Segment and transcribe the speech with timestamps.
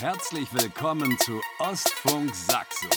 [0.00, 2.94] Herzlich willkommen zu Ostfunk Sacksuppe.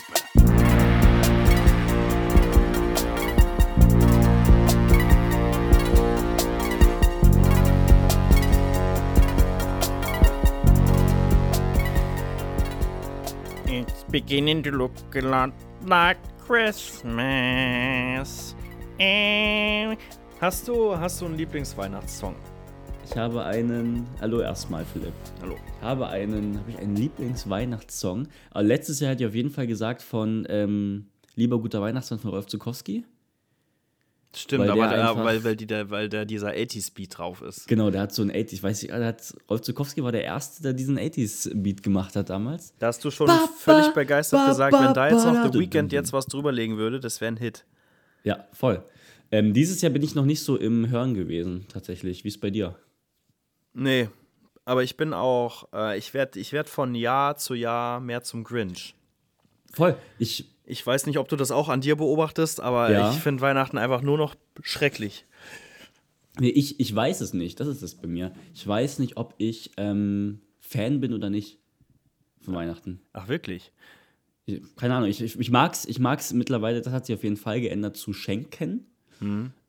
[13.66, 15.54] It's beginning to look a lot
[15.88, 17.26] like Christmas.
[19.00, 19.98] And
[20.40, 22.36] hast du, hast du einen Lieblingsweihnachtssong?
[23.12, 24.08] Ich habe einen.
[24.22, 25.12] Hallo erstmal, Philipp.
[25.42, 25.56] Hallo.
[25.56, 26.58] Ich habe einen.
[26.58, 28.28] Habe ich einen Lieblingsweihnachtssong?
[28.52, 32.30] Aber letztes Jahr hat ich auf jeden Fall gesagt von ähm, Lieber guter Weihnachtsmann von
[32.32, 33.04] Rolf Zukowski.
[34.34, 37.68] Stimmt, Weil aber einfach- weil, weil, die, der, weil der dieser 80s-Beat drauf ist.
[37.68, 38.54] Genau, der hat so einen 80s.
[38.54, 42.30] Ich weiß nicht, der hat, Rolf Zukowski war der Erste, der diesen 80s-Beat gemacht hat
[42.30, 42.74] damals.
[42.80, 45.44] Da hast du schon Ba, völlig ba, begeistert ba, gesagt, wenn da jetzt noch ba,
[45.44, 45.60] The da.
[45.60, 47.66] Weeknd jetzt was drüberlegen würde, das wäre ein Hit.
[48.24, 48.82] Ja, voll.
[49.32, 52.24] Ähm, dieses Jahr bin ich noch nicht so im Hören gewesen, tatsächlich.
[52.24, 52.76] Wie ist bei dir?
[53.74, 54.10] Nee,
[54.66, 58.44] aber ich bin auch, äh, ich werde ich werd von Jahr zu Jahr mehr zum
[58.44, 58.96] Grinch.
[59.74, 59.96] Voll.
[60.20, 63.12] Ich, Ich weiß nicht, ob du das auch an dir beobachtest, aber Ja.
[63.12, 65.26] ich finde Weihnachten einfach nur noch schrecklich.
[66.40, 67.60] nee, ich, ich weiß es nicht.
[67.60, 68.32] Das ist es bei mir.
[68.54, 71.60] Ich weiß nicht, ob ich ähm, Fan bin oder nicht
[72.42, 73.02] von Weihnachten.
[73.14, 73.72] Ach, wirklich?
[74.46, 77.24] Ich- keine Ahnung, ich, ich, ich mag es ich mag's mittlerweile, das hat sich auf
[77.24, 78.86] jeden Fall geändert, zu schenken.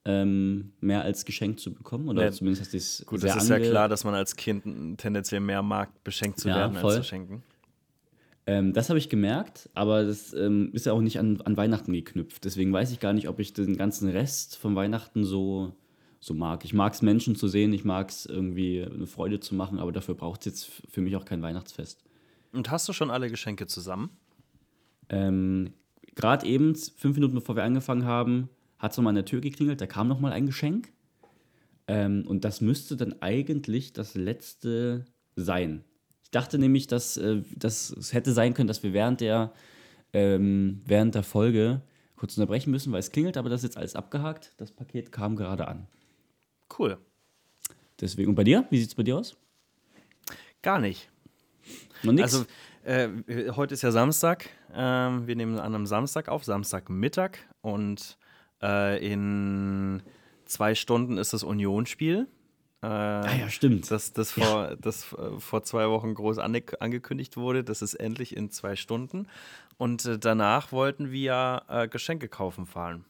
[0.04, 2.08] Ähm, mehr als geschenkt zu bekommen.
[2.08, 2.24] Oder.
[2.24, 5.62] Ja, zumindest hat es Gut, das ist ja klar, dass man als Kind tendenziell mehr
[5.62, 6.94] mag, beschenkt zu Ja, werden, voll.
[6.94, 7.44] als zu schenken.
[8.46, 11.92] Ähm, das habe ich gemerkt, aber das ähm, ist ja auch nicht an, an Weihnachten
[11.92, 12.44] geknüpft.
[12.44, 15.72] Deswegen weiß ich gar nicht, ob ich den ganzen Rest von Weihnachten so,
[16.18, 16.64] so mag.
[16.64, 19.92] Ich mag es, Menschen zu sehen, ich mag es irgendwie eine Freude zu machen, aber
[19.92, 22.02] dafür braucht es jetzt für mich auch kein Weihnachtsfest.
[22.52, 24.10] Und hast du schon alle Geschenke zusammen?
[25.08, 25.74] Ähm,
[26.16, 28.48] Gerade eben, fünf Minuten bevor wir angefangen haben,
[28.82, 30.92] hat es nochmal an der Tür geklingelt, da kam nochmal ein Geschenk.
[31.86, 35.04] Ähm, und das müsste dann eigentlich das letzte
[35.36, 35.84] sein.
[36.24, 39.52] Ich dachte nämlich, dass, äh, dass es hätte sein können, dass wir während der,
[40.12, 41.80] ähm, während der Folge
[42.16, 44.52] kurz unterbrechen müssen, weil es klingelt, aber das ist jetzt alles abgehakt.
[44.56, 45.86] Das Paket kam gerade an.
[46.76, 46.98] Cool.
[48.00, 48.66] Deswegen, und bei dir?
[48.70, 49.36] Wie sieht es bei dir aus?
[50.60, 51.08] Gar nicht.
[52.02, 52.34] Noch nichts?
[52.34, 52.46] Also,
[52.84, 54.48] äh, heute ist ja Samstag.
[54.74, 57.38] Ähm, wir nehmen an einem Samstag auf, Samstagmittag.
[57.60, 58.18] Und
[58.62, 60.02] äh, in
[60.44, 62.28] zwei Stunden ist das Unionsspiel.
[62.82, 63.90] Äh, ah ja, stimmt.
[63.90, 67.62] das, das, vor, das äh, vor zwei Wochen groß ange angekündigt wurde.
[67.62, 69.28] Das ist endlich in zwei Stunden.
[69.78, 73.04] Und äh, danach wollten wir äh, Geschenke kaufen fahren.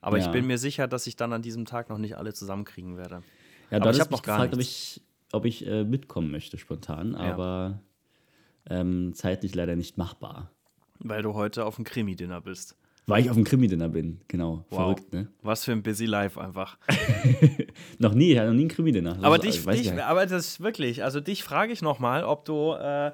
[0.00, 0.30] Aber ich Ja.
[0.30, 3.22] bin mir sicher, dass ich dann an diesem Tag noch nicht alle zusammenkriegen werde.
[3.70, 6.56] Ja, Aber du ich hab mich noch gefragt, ob ich, ob ich äh, mitkommen möchte
[6.56, 7.80] spontan, aber
[8.70, 10.52] ähm, zeitlich leider nicht machbar.
[11.00, 12.76] Weil du heute auf dem Krimi-Dinner bist.
[13.08, 14.66] Weil ich auf dem Krimi-Dinner bin, genau.
[14.68, 14.78] Wow.
[14.78, 15.28] Verrückt, ne?
[15.42, 16.76] Was für ein busy Life einfach.
[17.98, 19.18] Noch nie, ich hatte noch nie ein Krimi-Dinner.
[19.22, 20.06] Aber ist- dich, dich ich ja.
[20.06, 23.12] aber das ist wirklich, also dich frage ich nochmal, ob du äh, äh,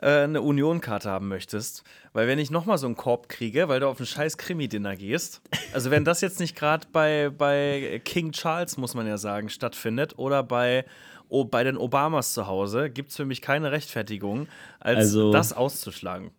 [0.00, 1.84] eine Union-Karte haben möchtest.
[2.12, 5.40] Weil wenn ich nochmal so einen Korb kriege, weil du auf ein scheiß Krimi-Dinner gehst,
[5.72, 10.18] also wenn das jetzt nicht gerade bei, bei King Charles, muss man ja sagen, stattfindet,
[10.18, 10.84] oder bei,
[11.28, 14.48] oh, bei den Obamas zu Hause, gibt es für mich keine Rechtfertigung,
[14.80, 16.30] als Also- das auszuschlagen.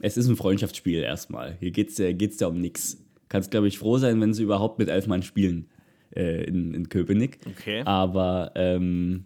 [0.00, 1.56] Es ist ein Freundschaftsspiel erstmal.
[1.60, 3.04] Hier geht es ja, geht's ja um nichts.
[3.28, 5.68] Kannst, glaube ich, froh sein, wenn sie überhaupt mit elf Mann spielen
[6.14, 7.38] äh, in, in Köpenick.
[7.46, 7.82] Okay.
[7.84, 9.24] Aber ähm,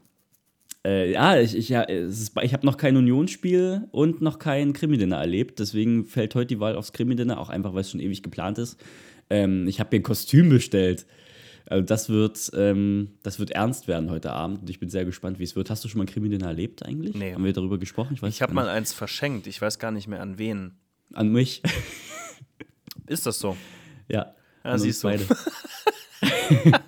[0.86, 5.16] äh, ja, ich, ich, ja, ist, ich habe noch kein Unionsspiel und noch kein Krimi-Dinner
[5.16, 5.58] erlebt.
[5.58, 8.78] Deswegen fällt heute die Wahl aufs Krimi-Dinner, auch einfach, weil es schon ewig geplant ist.
[9.28, 11.06] Ähm, ich habe mir ein Kostüm bestellt.
[11.66, 15.38] Also das wird, ähm, das wird ernst werden heute Abend und ich bin sehr gespannt,
[15.38, 15.68] wie es wird.
[15.70, 17.14] Hast du schon mal Krimi-Dinner erlebt eigentlich?
[17.14, 17.34] Nee.
[17.34, 18.16] Haben wir darüber gesprochen?
[18.20, 20.72] weiß Ich habe mal eins verschenkt, ich weiß gar nicht mehr an wen.
[21.14, 21.62] An mich.
[23.06, 23.56] Ist das so?
[24.08, 24.34] ja.
[24.64, 25.08] Ja, an siehst du.
[25.08, 25.24] beide.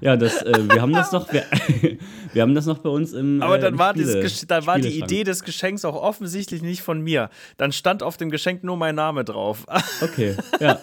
[0.00, 1.44] ja, das, äh, wir haben das noch, wir,
[2.32, 3.40] wir haben das noch bei uns im.
[3.42, 4.98] Aber äh, dann im war, Spiele- Gesch- dann war die.
[4.98, 7.30] Idee des Geschenks auch offensichtlich nicht von mir.
[7.56, 9.64] Dann stand auf dem Geschenk nur mein Name drauf.
[10.02, 10.80] Okay, ja.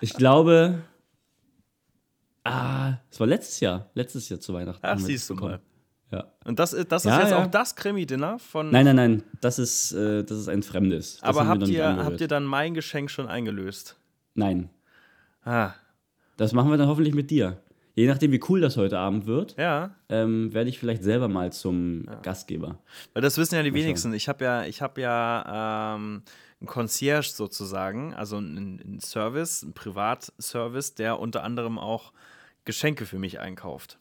[0.00, 0.78] Ich glaube.
[2.44, 3.90] Ah, es war letztes Jahr.
[3.94, 4.80] Letztes Jahr zu Weihnachten.
[4.84, 5.60] Ach, siehst du mal.
[6.10, 6.24] Ja.
[6.44, 7.42] Und das ist, das ist Ja, jetzt ja.
[7.42, 8.70] auch das Krimi-Dinner von.
[8.70, 9.22] Nein, nein, nein.
[9.42, 11.18] Das ist, äh, das ist ein fremdes.
[11.18, 13.96] Das aber habt ihr, habt ihr dann mein Geschenk schon eingelöst?
[14.34, 14.70] Nein.
[15.44, 15.72] Ah,
[16.38, 17.60] Das machen wir dann hoffentlich mit dir.
[17.94, 19.90] Je nachdem, wie cool das heute Abend wird, ja.
[20.08, 22.78] ähm, werde ich vielleicht selber mal zum Gastgeber.
[23.12, 23.84] Weil das wissen ja die Mal schauen.
[23.86, 24.14] wenigsten.
[24.14, 26.22] Ich habe ja, ich habe ja ähm,
[26.60, 32.12] einen Concierge sozusagen, also einen, einen Service, einen Privatservice, der unter anderem auch
[32.68, 33.98] Geschenke für mich einkauft.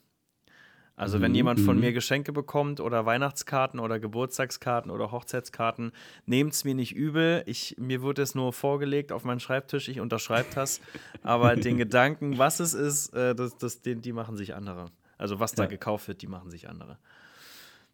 [0.98, 5.94] Also wenn jemand von mir Geschenke bekommt oder Weihnachtskarten oder Geburtstagskarten oder Hochzeitskarten,
[6.26, 7.44] nehmt es mir nicht übel.
[7.46, 10.82] Ich, mir wird es nur vorgelegt auf meinen Schreibtisch, ich unterschreibe das.
[11.24, 14.88] Aber den Gedanken, was es ist, äh, das, das, den, die machen sich andere.
[15.18, 15.70] Also was da Ja.
[15.70, 16.98] gekauft wird, die machen sich andere.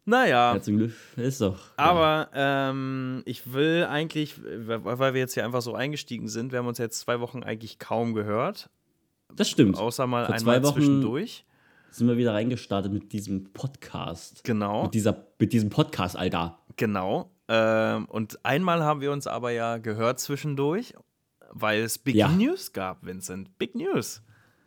[0.06, 0.54] Naja.
[0.54, 0.94] Herzlichen Glück.
[1.16, 1.58] Ist doch.
[1.76, 6.66] Aber ähm, ich will eigentlich, weil wir jetzt hier einfach so eingestiegen sind, wir haben
[6.66, 8.70] uns jetzt zwei Wochen eigentlich kaum gehört.
[9.36, 9.76] Das stimmt.
[9.78, 11.44] Außer mal Vor einmal zwei Wochen zwischendurch.
[11.90, 14.44] sind wir wieder reingestartet mit diesem Podcast.
[14.44, 14.84] Genau.
[14.84, 16.58] Mit, dieser, mit diesem Podcast, Alter.
[16.76, 17.30] Genau.
[17.48, 20.94] Ähm, und einmal haben wir uns aber ja gehört zwischendurch,
[21.50, 22.28] weil es Big Ja.
[22.28, 23.58] News gab, Vincent.
[23.58, 24.22] Big News.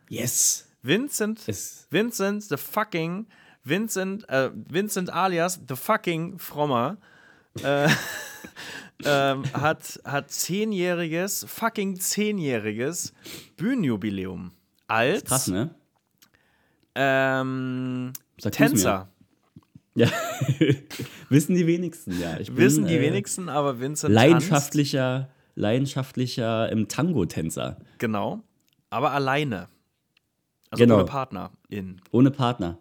[0.08, 0.68] Yes.
[0.82, 3.26] Vincent, Es, Vincent, the fucking,
[3.64, 6.98] Vincent, äh, Vincent alias the fucking Frommer,
[7.64, 7.88] äh,
[9.04, 13.12] ähm, hat, hat zehnjähriges, fucking zehnjähriges
[13.56, 14.52] Bühnenjubiläum.
[14.88, 15.70] Als krass, ne?
[16.94, 19.08] ähm, Tänzer.
[19.94, 20.08] Ja.
[21.28, 22.36] Wissen die wenigsten, ja.
[22.36, 27.76] Bin, Wissen die äh, wenigsten, aber Vincent Leidenschaftlicher, leidenschaftlicher im Tango-Tänzer.
[27.76, 28.42] Tanzt, genau,
[28.90, 29.68] aber alleine.
[30.70, 30.96] Also Genau.
[30.96, 32.00] ohne Partner in.
[32.10, 32.78] Ohne Partner.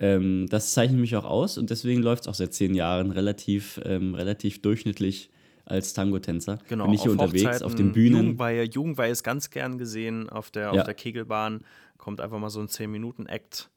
[0.00, 3.80] Ähm, das zeichnet mich auch aus und deswegen läuft es auch seit zehn Jahren relativ,
[3.84, 5.30] ähm, relativ durchschnittlich
[5.68, 6.58] als Tango-Tänzer.
[6.68, 8.16] Genau, Bin ich hier auf unterwegs Hochzeiten, auf den Bühnen.
[8.22, 10.80] Jugendweihe, Jugendweihe ist ganz gern gesehen auf der, Ja.
[10.80, 11.62] auf der Kegelbahn.
[11.96, 13.70] Kommt einfach mal so ein 10-Minuten-Act.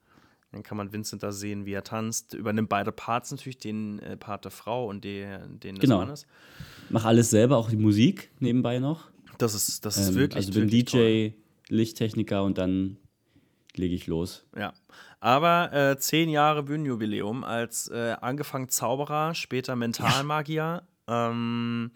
[0.52, 2.34] Dann kann man Vincent da sehen, wie er tanzt.
[2.34, 6.00] Übernimmt beide Parts natürlich, den äh, Part der Frau und den, den des Genau.
[6.00, 6.26] Mannes.
[6.90, 9.10] Mach alles selber, auch die Musik nebenbei noch.
[9.38, 11.34] Das ist, das ist Ähm, wirklich, also bin wirklich DJ, toll.
[11.70, 12.98] Lichttechniker und dann
[13.76, 14.46] lege ich los.
[14.58, 14.74] Ja.
[15.22, 20.84] Aber äh, zehn Jahre Bühnenjubiläum als äh, angefangen Zauberer, später Mentalmagier.
[21.08, 21.92] Ähm,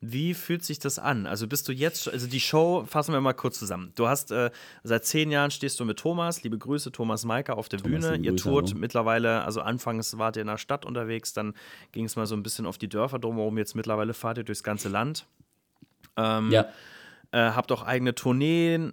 [0.00, 1.26] wie fühlt sich das an?
[1.26, 3.92] Also bist du jetzt, also die Show, fassen wir mal kurz zusammen.
[3.96, 4.50] Du hast äh,
[4.84, 8.16] seit zehn Jahren stehst du mit Thomas, liebe Grüße, Thomas Maika auf der Thomas, Bühne.
[8.24, 8.78] Ihr Grüße, tourt hallo.
[8.78, 11.54] mittlerweile, also anfangs wart ihr in der Stadt unterwegs, dann
[11.92, 14.62] ging es mal so ein bisschen auf die Dörfer drumherum, jetzt mittlerweile fahrt ihr durchs
[14.62, 15.26] ganze Land.
[16.16, 16.66] Ähm, Ja,
[17.32, 18.92] äh, habt auch eigene Tourneen,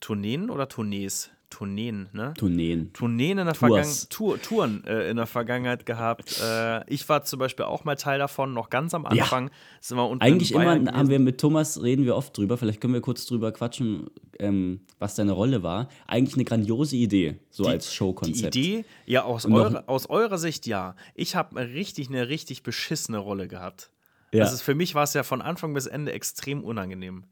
[0.00, 1.30] Tourneen oder Tournees?
[1.50, 2.34] Tourneen, ne?
[2.36, 2.92] Tourneen.
[2.92, 3.54] Tourneen in der.
[3.54, 6.40] Vergangenheit, Tour, Touren äh, in der Vergangenheit gehabt.
[6.42, 9.22] Äh, ich war zum Beispiel auch mal Teil davon, noch ganz am Ja.
[9.24, 9.50] Anfang.
[9.80, 11.08] Sind wir unten Eigentlich immer haben gewesen.
[11.08, 14.08] wir mit Thomas, reden wir oft drüber, vielleicht können wir kurz drüber quatschen,
[14.38, 15.88] ähm, was deine Rolle war.
[16.06, 18.54] Eigentlich eine grandiose Idee, so als die Showkonzept.
[18.54, 20.94] Idee, ja, aus, eurer, aus eurer Sicht ja.
[21.14, 23.90] Ich habe richtig eine richtig beschissene Rolle gehabt.
[24.32, 24.44] Ja.
[24.44, 27.24] Also für mich war es ja von Anfang bis Ende extrem unangenehm.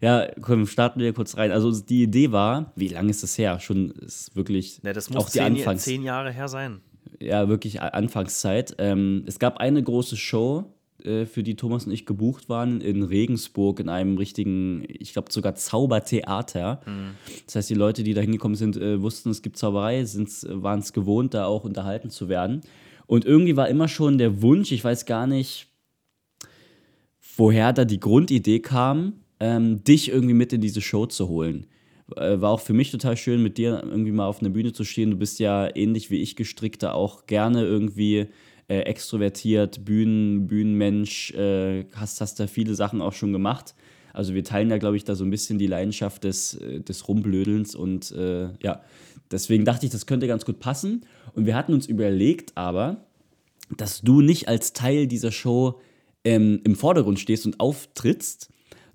[0.00, 1.50] Ja, komm, starten wir kurz rein.
[1.50, 3.58] Also die Idee war, wie lange ist das her?
[3.60, 6.80] Schon ist wirklich Ne, das muss auch die zehn, Anfangs, zehn Jahre her sein.
[7.20, 8.76] ja wirklich Anfangszeit.
[8.78, 10.72] Ähm, es gab eine große Show,
[11.04, 15.30] äh, für die Thomas und ich gebucht waren in Regensburg in einem richtigen, ich glaube
[15.32, 16.80] sogar Zaubertheater.
[17.46, 20.04] Das heißt, die Leute, die da hingekommen sind, äh, wussten, es gibt Zauberei,
[20.48, 22.62] waren es gewohnt, da auch unterhalten zu werden.
[23.06, 25.68] Und irgendwie war immer schon der Wunsch, ich weiß gar nicht,
[27.36, 31.66] woher da die Grundidee kam, ähm, dich irgendwie mit in diese Show zu holen.
[32.16, 34.84] Äh, war auch für mich total schön, mit dir irgendwie mal auf einer Bühne zu
[34.84, 35.10] stehen.
[35.10, 38.26] Du bist ja ähnlich wie ich gestrickt, da auch gerne irgendwie
[38.68, 43.74] äh, extrovertiert, Bühnen, Bühnenmensch, äh, hast, hast da viele Sachen auch schon gemacht.
[44.12, 47.08] Also wir teilen ja, glaube ich, da so ein bisschen die Leidenschaft des, äh, des
[47.08, 48.82] Rumblödelns und äh, ja,
[49.30, 51.04] deswegen dachte ich, das könnte ganz gut passen.
[51.34, 53.04] Und wir hatten uns überlegt aber,
[53.76, 55.80] dass du nicht als Teil dieser Show
[56.24, 58.50] ähm, im Vordergrund stehst und auftrittst,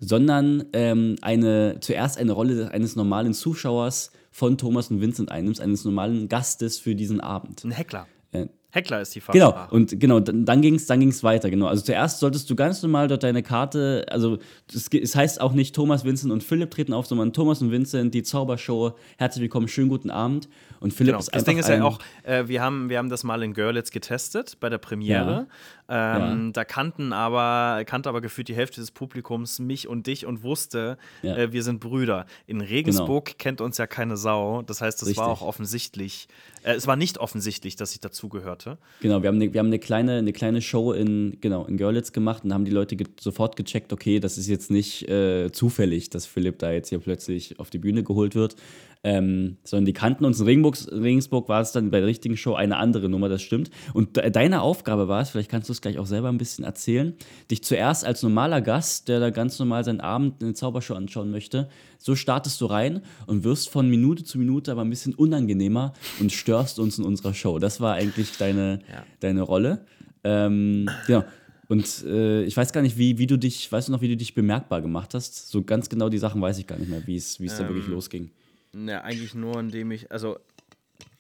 [0.08, 5.86] sondern ähm, eine, zuerst eine Rolle eines normalen Zuschauers von Thomas und Vincent einnimmst, eines
[5.86, 7.64] normalen Gastes für diesen Abend.
[7.64, 8.08] Ein Heckler.
[8.32, 9.76] Äh, Heckler ist die Genau, Fachsprache.
[9.76, 11.68] und genau, dann, dann ging es dann ging's weiter, genau.
[11.68, 14.40] Also zuerst solltest du ganz normal dort deine Karte, also
[14.74, 18.16] es, es heißt auch nicht Thomas, Vincent und Philipp treten auf, sondern Thomas und Vincent,
[18.16, 20.50] die Zaubershow, herzlich willkommen, schönen guten Abend.
[20.84, 21.20] Und Philipp Genau.
[21.20, 23.54] ist Das einfach Ding ist ja auch, äh, wir, haben, wir haben das mal in
[23.54, 25.48] Görlitz getestet bei der Premiere.
[25.90, 30.44] Ähm, Da kannten aber, kannte aber gefühlt die Hälfte des Publikums mich und dich und
[30.44, 31.36] wusste, Ja.
[31.38, 32.26] äh, wir sind Brüder.
[32.48, 34.62] In Regensburg kennt uns ja keine Sau.
[34.62, 36.28] Das heißt, es war auch offensichtlich,
[36.64, 38.78] äh, es war nicht offensichtlich, dass ich dazugehörte.
[39.02, 42.12] Genau, wir haben eine, wir haben eine, kleine, eine kleine Show in, genau, in Görlitz
[42.12, 46.10] gemacht und haben die Leute ge sofort gecheckt, okay, das ist jetzt nicht äh, zufällig,
[46.10, 48.56] dass Philipp da jetzt hier plötzlich auf die Bühne geholt wird,
[49.04, 50.40] ähm, sondern die kannten uns.
[50.40, 53.70] In Regensburg, Regensburg war es dann bei der richtigen Show eine andere Nummer, das stimmt.
[53.94, 56.64] Und de deine Aufgabe war es, vielleicht kannst du es gleich auch selber ein bisschen
[56.64, 57.14] erzählen,
[57.52, 61.68] dich zuerst als normaler Gast, der da ganz normal seinen Abend eine Zaubershow anschauen möchte,
[61.98, 66.32] so startest du rein und wirst von Minute zu Minute aber ein bisschen unangenehmer und
[66.32, 67.60] störst uns in unserer Show.
[67.60, 69.04] Das war eigentlich deine, Ja.
[69.20, 69.86] deine Rolle.
[70.24, 71.24] Ähm, genau.
[71.68, 74.18] Und äh, ich weiß gar nicht, wie, wie du dich, weißt du noch, wie du
[74.18, 75.50] dich bemerkbar gemacht hast?
[75.50, 77.68] So ganz genau die Sachen weiß ich gar nicht mehr, wie es wie es da
[77.68, 78.32] wirklich losging.
[78.74, 80.40] Ne, eigentlich nur, indem ich, also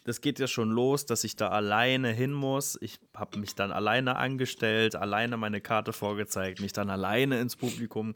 [0.03, 2.77] das geht ja schon los, dass ich da alleine hin muss.
[2.81, 8.15] Ich habe mich dann alleine angestellt, alleine meine Karte vorgezeigt, mich dann alleine ins Publikum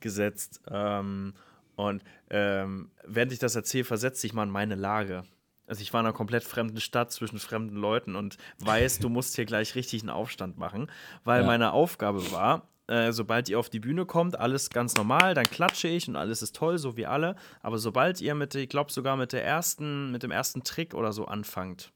[0.00, 0.60] gesetzt.
[0.68, 1.34] Ähm,
[1.76, 5.22] und ähm, während ich das erzähle, versetze ich mal in meine Lage.
[5.66, 9.36] Also ich war in einer komplett fremden Stadt zwischen fremden Leuten und weiß, du musst
[9.36, 10.90] hier gleich richtig einen Aufstand machen,
[11.22, 11.46] weil Ja.
[11.46, 15.86] meine Aufgabe war, äh, sobald ihr auf die Bühne kommt, alles ganz normal, dann klatsche
[15.86, 17.36] ich und alles ist toll, so wie alle.
[17.62, 21.12] Aber sobald ihr mit, ich glaube sogar mit der ersten, mit dem ersten Trick oder
[21.12, 21.92] so anfangt,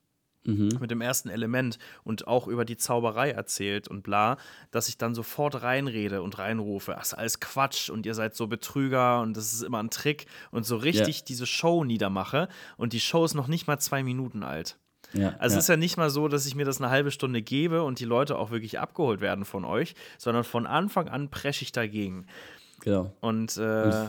[0.78, 4.36] mit dem ersten Element und auch über die Zauberei erzählt und bla,
[4.70, 8.46] dass ich dann sofort reinrede und reinrufe, das ist alles Quatsch und ihr seid so
[8.46, 13.00] Betrüger und das ist immer ein Trick und so richtig diese Show niedermache und die
[13.00, 14.78] Show ist noch nicht mal zwei Minuten alt.
[15.14, 15.59] Ja, Also ja.
[15.59, 18.00] es ist ja nicht mal so, dass ich mir das eine halbe Stunde gebe und
[18.00, 22.26] die Leute auch wirklich abgeholt werden von euch, sondern von Anfang an presche ich dagegen.
[22.80, 23.12] genau.
[23.21, 24.06] Und äh,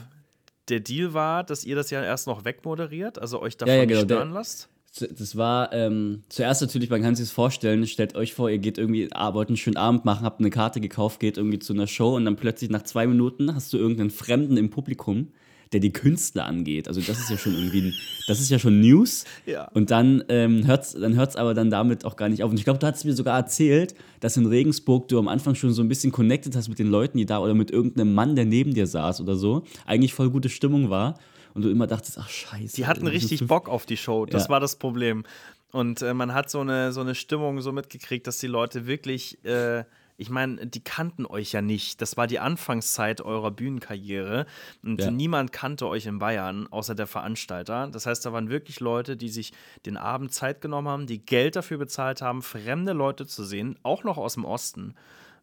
[0.70, 3.86] der Deal war, dass ihr das ja erst noch wegmoderiert, also euch davon Ja, ja,
[3.86, 4.70] genau, stören lasst.
[4.98, 8.78] Das war ähm, zuerst natürlich, man kann sich das vorstellen, stellt euch vor, ihr geht
[8.78, 11.86] irgendwie, ah, wollt einen schönen Abend machen, habt eine Karte gekauft, geht irgendwie zu einer
[11.86, 15.34] Show und dann plötzlich nach zwei Minuten hast du irgendeinen Fremden im Publikum,
[15.76, 16.88] der die Künstler angeht.
[16.88, 17.94] Also das ist ja schon irgendwie,
[18.28, 19.26] das ist ja schon News.
[19.46, 19.66] Ja.
[19.74, 22.50] Und dann ähm, hört es dann hört's aber dann damit auch gar nicht auf.
[22.50, 25.74] Und ich glaube, du hast mir sogar erzählt, dass in Regensburg du am Anfang schon
[25.74, 28.46] so ein bisschen connected hast mit den Leuten, die da oder mit irgendeinem Mann, der
[28.46, 31.20] neben dir saß oder so, eigentlich voll gute Stimmung war.
[31.54, 32.76] Und du immer dachtest, ach scheiße.
[32.78, 34.26] Die hatten richtig Bock auf die Show.
[34.26, 34.50] Das Ja.
[34.50, 35.24] war das Problem.
[35.72, 39.44] Und äh, man hat so eine, so eine Stimmung so mitgekriegt, dass die Leute wirklich,
[39.46, 39.84] äh,
[40.18, 42.02] ich meine, die kannten euch ja nicht.
[42.02, 44.46] Das war die Anfangszeit eurer Bühnenkarriere.
[44.84, 45.12] Und Ja.
[45.12, 47.88] niemand kannte euch in Bayern, außer der Veranstalter.
[47.92, 49.52] Das heißt, da waren wirklich Leute, die sich
[49.86, 54.04] den Abend Zeit genommen haben, die Geld dafür bezahlt haben, fremde Leute zu sehen, auch
[54.04, 54.96] noch aus dem Osten.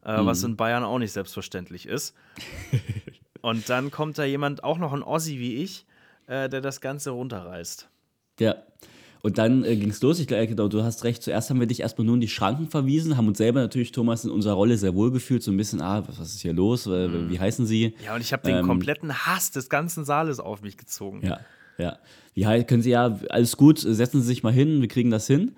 [0.05, 0.25] Äh, Mhm.
[0.25, 2.13] Was in Bayern auch nicht selbstverständlich ist.
[3.41, 5.85] Und dann kommt da jemand, auch noch ein Ossi wie ich,
[6.27, 7.89] äh, der das Ganze runterreißt.
[8.39, 8.55] Ja.
[9.25, 10.19] Und dann äh, ging es los.
[10.19, 11.23] Ich glaube, genau, du hast recht.
[11.23, 14.25] Zuerst haben wir dich erstmal nur in die Schranken verwiesen, haben uns selber natürlich, Thomas,
[14.25, 15.41] in unserer Rolle sehr wohl gefühlt.
[15.41, 16.85] So ein bisschen, ah, was, was ist hier los?
[16.87, 17.29] Mhm.
[17.29, 17.95] Wie heißen sie?
[18.03, 21.21] Ja, und ich habe den Ähm, kompletten Hass des ganzen Saales auf mich gezogen.
[21.23, 21.39] Ja,
[21.77, 21.99] ja.
[22.33, 25.55] Wie können Sie ja, alles gut, setzen Sie sich mal hin, wir kriegen das hin.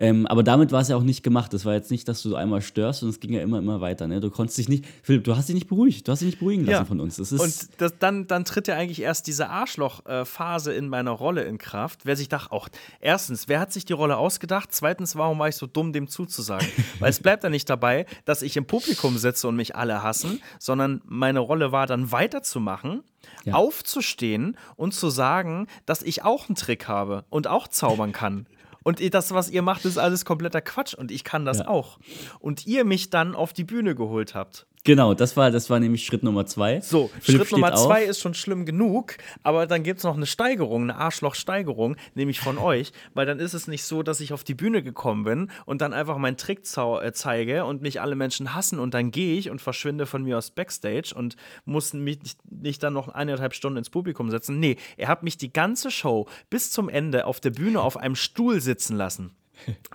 [0.00, 1.52] Ähm, aber damit war es ja auch nicht gemacht.
[1.52, 4.06] Das war jetzt nicht, dass du einmal störst und es ging ja immer, immer weiter.
[4.06, 4.20] Ne?
[4.20, 6.06] Du konntest dich nicht, Philipp, du hast dich nicht beruhigt.
[6.06, 6.84] Du hast dich nicht beruhigen lassen Ja.
[6.84, 7.16] von uns.
[7.16, 11.42] Das ist, Und das, dann, dann tritt ja eigentlich erst diese Arschloch-Phase in meiner Rolle
[11.42, 12.00] in Kraft.
[12.06, 12.68] Wer sich dachte, auch,
[13.00, 14.68] erstens, wer hat sich die Rolle ausgedacht?
[14.72, 16.68] Zweitens, warum war ich so dumm, dem zuzusagen?
[17.00, 20.40] Weil es bleibt ja nicht dabei, dass ich im Publikum sitze und mich alle hassen,
[20.60, 23.02] sondern meine Rolle war dann weiterzumachen,
[23.44, 23.54] Ja.
[23.54, 28.46] aufzustehen und zu sagen, dass ich auch einen Trick habe und auch zaubern kann.
[28.84, 31.68] Und das, was ihr macht, ist alles kompletter Quatsch und ich kann das Ja.
[31.68, 31.98] auch.
[32.40, 34.66] Und ihr mich dann auf die Bühne geholt habt.
[34.88, 36.80] Genau, das war, das war nämlich Schritt Nummer zwei.
[36.80, 37.86] So, Philipp Schritt Nummer steht auf.
[37.86, 42.40] zwei ist schon schlimm genug, aber dann gibt es noch eine Steigerung, eine Arschloch-Steigerung, nämlich
[42.40, 45.50] von euch, weil dann ist es nicht so, dass ich auf die Bühne gekommen bin
[45.66, 49.38] und dann einfach meinen Trick äh, zeige und mich alle Menschen hassen und dann gehe
[49.38, 53.54] ich und verschwinde von mir aus Backstage und muss mich nicht, nicht dann noch eineinhalb
[53.54, 54.58] Stunden ins Publikum setzen.
[54.58, 58.16] Nee, er hat mich die ganze Show bis zum Ende auf der Bühne auf einem
[58.16, 59.32] Stuhl sitzen lassen.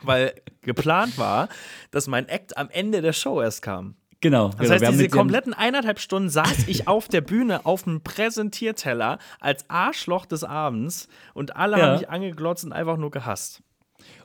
[0.02, 1.48] Weil geplant war,
[1.90, 3.96] dass mein Act am Ende der Show erst kam.
[4.24, 4.72] Genau, Das genau.
[4.72, 10.26] heißt, diese kompletten eineinhalb Stunden saß ich auf der Bühne auf dem Präsentierteller als Arschloch
[10.26, 11.86] des Abends und alle Ja.
[11.88, 13.62] haben mich angeglotzt und einfach nur gehasst.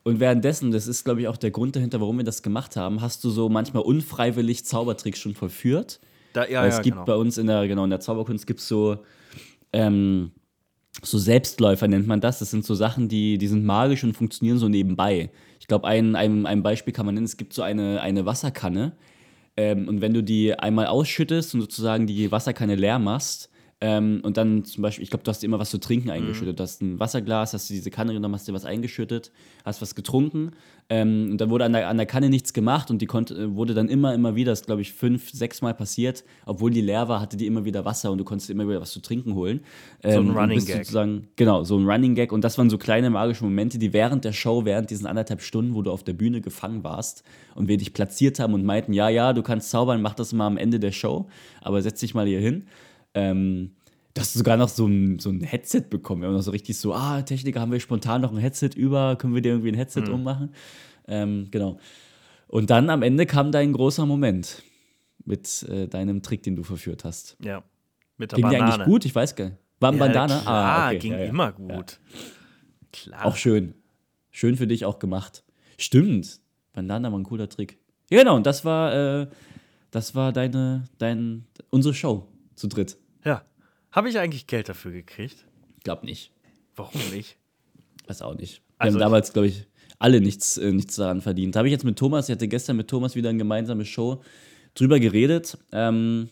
[0.05, 3.01] Und währenddessen, das ist, glaube ich, auch der Grund dahinter, warum wir das gemacht haben,
[3.01, 5.99] hast du so manchmal unfreiwillig Zaubertricks schon vollführt.
[6.33, 7.05] Da, ja, Weil ja, es gibt genau.
[7.05, 8.99] bei uns in der, genau, in der Zauberkunst gibt es so,
[9.73, 10.31] ähm,
[11.03, 12.39] so Selbstläufer nennt man das.
[12.39, 15.31] Das sind so Sachen, die, die sind magisch und funktionieren so nebenbei.
[15.59, 18.93] Ich glaube, ein, ein, ein Beispiel kann man nennen, es gibt so eine, eine Wasserkanne.
[19.59, 23.51] Ähm, und wenn du die einmal ausschüttest und sozusagen die Wasserkanne leer machst,
[23.81, 26.59] ähm, und dann zum Beispiel, ich glaube, du hast immer was zu trinken eingeschüttet.
[26.59, 29.31] Du hast ein Wasserglas, hast du diese Kanne genommen, hast dir was eingeschüttet,
[29.65, 30.53] hast was getrunken.
[30.91, 33.55] Ähm, und dann wurde an der, an der Kanne nichts gemacht und die konnte, äh,
[33.55, 37.09] wurde dann immer, immer wieder, das glaube ich fünf, sechs Mal passiert, obwohl die leer
[37.09, 39.61] war, hatte die immer wieder Wasser und du konntest immer wieder was zu trinken holen.
[40.03, 40.77] Ähm, und Running bist Gag.
[40.79, 42.33] Sozusagen, genau, so ein Running Gag.
[42.33, 45.75] Und das waren so kleine magische Momente, die während der Show, während diesen anderthalb Stunden,
[45.75, 47.23] wo du auf der Bühne gefangen warst
[47.55, 50.47] und wir dich platziert haben und meinten, ja, ja, du kannst zaubern, mach das mal
[50.47, 51.29] am Ende der Show,
[51.61, 52.65] aber setz dich mal hier hin.
[53.13, 53.73] Ähm,
[54.19, 56.23] du hast sogar noch so ein, so ein Headset bekommen.
[56.23, 59.17] Wir haben noch so richtig so, ah, Techniker, haben wir spontan noch ein Headset über,
[59.17, 60.15] können wir dir irgendwie ein Headset Hm.
[60.15, 60.55] ummachen?
[61.07, 61.79] Ähm, genau.
[62.49, 64.63] Und dann am Ende kam dein großer Moment
[65.25, 67.37] mit äh, deinem Trick, den du verführt hast.
[67.43, 67.63] Ja.
[68.17, 68.75] Mit der Ging dir Banane.
[68.75, 69.05] eigentlich gut?
[69.05, 69.57] Ich weiß gar nicht.
[69.81, 70.41] War ein Ja, Bandana?
[70.41, 70.99] Klar, ah, okay.
[70.99, 71.25] ging ja, ja.
[71.27, 72.01] immer gut.
[72.93, 73.25] Klar.
[73.27, 73.75] Auch schön.
[74.31, 75.45] Schön für dich auch gemacht.
[75.77, 76.41] Stimmt.
[76.73, 77.79] Bandana war ein cooler Trick.
[78.11, 78.35] Ja, genau.
[78.37, 79.27] Und das war, äh,
[79.91, 82.97] das war deine, dein, unsere Show zu dritt.
[83.25, 83.43] ja.
[83.99, 85.45] Habe ich eigentlich Geld dafür gekriegt?
[85.83, 86.31] Glaub nicht.
[86.77, 87.37] Warum nicht?
[88.07, 88.63] Weiß auch nicht.
[88.63, 89.67] Wir Also haben damals, glaube ich,
[89.99, 91.57] alle nichts, äh, nichts daran verdient.
[91.57, 94.23] Habe ich jetzt mit Thomas, ich hatte gestern mit Thomas wieder eine gemeinsame Show
[94.75, 95.59] drüber geredet.
[95.73, 96.29] Ähm,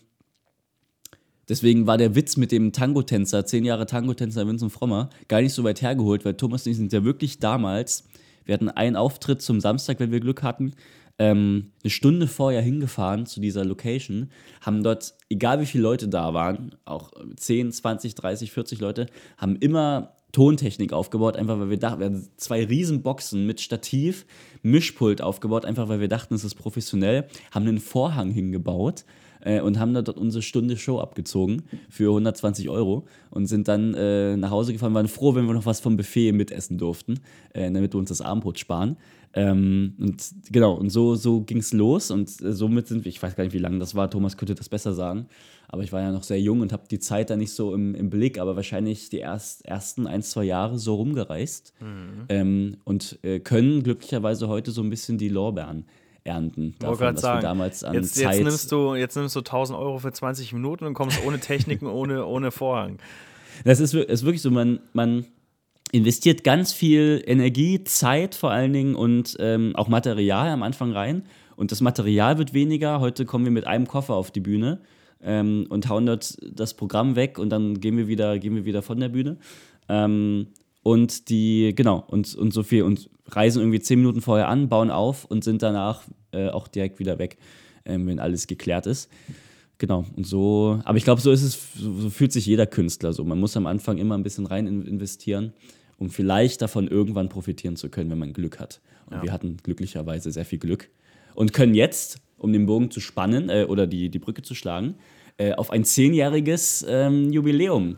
[1.49, 5.65] Deswegen war der Witz mit dem Tango-Tänzer, zehn Jahre Tango-Tänzer Vincent Frommer, gar nicht so
[5.65, 8.07] weit hergeholt, weil Thomas und ich sind ja wirklich damals,
[8.45, 10.73] wir hatten einen Auftritt zum Samstag, wenn wir Glück hatten,
[11.19, 14.29] ähm, eine Stunde vorher hingefahren zu dieser Location,
[14.61, 19.07] haben dort, egal wie viele Leute da waren, auch 10, 20, 30, 40 Leute,
[19.37, 24.25] haben immer Tontechnik aufgebaut, einfach weil wir dachten, wir hatten zwei Riesenboxen mit Stativ,
[24.61, 29.05] Mischpult aufgebaut, einfach weil wir dachten, es ist professionell, haben einen Vorhang hingebaut
[29.41, 34.35] äh, und haben dort unsere Stunde Show abgezogen für 120 Euro und sind dann äh,
[34.35, 37.19] nach Hause gefahren, waren froh, wenn wir noch was vom Buffet mitessen durften,
[37.53, 38.97] äh, damit wir uns das Abendbrot sparen.
[39.37, 43.21] Ähm, und genau, und so, so ging es los und äh, somit sind wir, ich
[43.21, 45.27] weiß gar nicht, wie lange das war, Thomas könnte das besser sagen,
[45.67, 47.93] aber ich war ja noch sehr jung und habe die Zeit da nicht so im,
[47.93, 52.25] im Blick, aber wahrscheinlich die erst, ersten ein, zwei Jahre so rumgereist mhm.
[52.29, 55.85] ähm, und äh, können glücklicherweise heute so ein bisschen die Lorbeeren
[56.23, 56.73] ernten.
[56.79, 59.77] Davon, was sagen, wir damals an jetzt, Zeit jetzt, nimmst du, jetzt nimmst du 1000
[59.77, 62.97] Euro für 20 Minuten und kommst ohne Techniken, ohne, ohne Vorhang.
[63.63, 65.27] Das ist, ist wirklich so, man, man
[65.91, 71.23] investiert ganz viel Energie, Zeit vor allen Dingen und ähm, auch Material am Anfang rein.
[71.55, 72.99] Und das Material wird weniger.
[72.99, 74.81] Heute kommen wir mit einem Koffer auf die Bühne
[75.21, 78.81] ähm, und hauen dort das Programm weg und dann gehen wir wieder, gehen wir wieder
[78.81, 79.37] von der Bühne.
[79.89, 80.47] Ähm,
[80.83, 84.89] und die, genau, und, und so viel und reisen irgendwie zehn Minuten vorher an, bauen
[84.89, 87.37] auf und sind danach äh, auch direkt wieder weg,
[87.83, 89.09] äh, wenn alles geklärt ist.
[89.79, 93.13] Genau, und so, aber ich glaube, so ist es, so, so, fühlt sich jeder Künstler
[93.13, 93.23] so.
[93.23, 95.53] Man muss am Anfang immer ein bisschen rein investieren,
[95.97, 98.81] um vielleicht davon irgendwann profitieren zu können, wenn man Glück hat.
[99.07, 99.23] Und ja.
[99.23, 100.89] wir hatten glücklicherweise sehr viel Glück
[101.35, 104.95] und können jetzt, um den Bogen zu spannen äh, oder die, die Brücke zu schlagen,
[105.37, 107.97] äh, auf ein zehnjähriges ähm, Jubiläum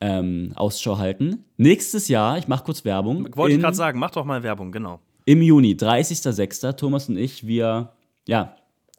[0.00, 1.44] ähm, Ausschau halten.
[1.56, 3.28] Nächstes Jahr, ich mache kurz Werbung.
[3.36, 5.00] Wollte ich gerade sagen, mach doch mal Werbung, genau.
[5.24, 7.92] Im Juni, 30.06., Thomas und ich, wir
[8.26, 8.56] ja,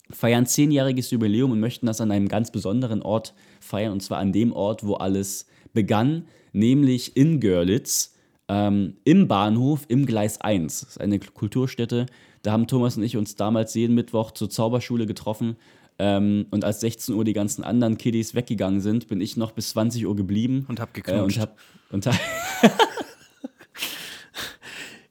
[0.10, 3.92] feiern zehnjähriges Jubiläum und möchten das an einem ganz besonderen Ort feiern.
[3.92, 8.13] Und zwar an dem Ort, wo alles begann, nämlich in Görlitz,
[8.48, 10.80] ähm, im Bahnhof, im Gleis 1.
[10.82, 12.06] Das ist eine Kulturstätte.
[12.42, 15.56] Da haben Thomas und ich uns damals jeden Mittwoch zur Zauberschule getroffen
[16.00, 19.70] ähm, und als 16 Uhr die ganzen anderen Kiddies weggegangen sind, bin ich noch bis
[19.70, 20.66] 20 Uhr geblieben.
[20.68, 21.38] Und hab geknutscht.
[21.38, 21.46] Äh,
[21.92, 22.20] und hab, und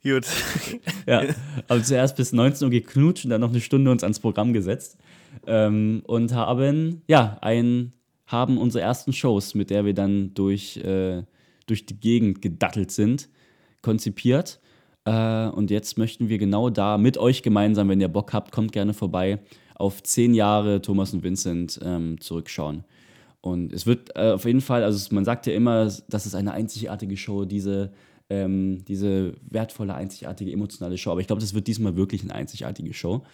[0.03, 0.27] Gut.
[1.07, 1.23] ja,
[1.69, 4.99] aber zuerst bis 19 Uhr geknutscht und dann noch eine Stunde uns ans Programm gesetzt.
[5.47, 7.93] Ähm, und haben, ja, ein,
[8.27, 11.23] haben unsere ersten Shows, mit der wir dann durch, äh,
[11.67, 13.29] durch die Gegend gedattelt sind,
[13.83, 14.61] konzipiert.
[15.05, 18.73] Äh, und jetzt möchten wir genau da mit euch gemeinsam, wenn ihr Bock habt, kommt
[18.73, 19.41] gerne vorbei,
[19.75, 22.85] auf zehn Jahre Thomas und Vincent ähm, zurückschauen.
[23.41, 26.53] Und es wird äh, auf jeden Fall, also man sagt ja immer, das ist eine
[26.53, 27.93] einzigartige Show, diese,
[28.31, 31.11] ähm, diese wertvolle, einzigartige, emotionale Show.
[31.11, 33.25] Aber ich glaube, das wird diesmal wirklich eine einzigartige Show,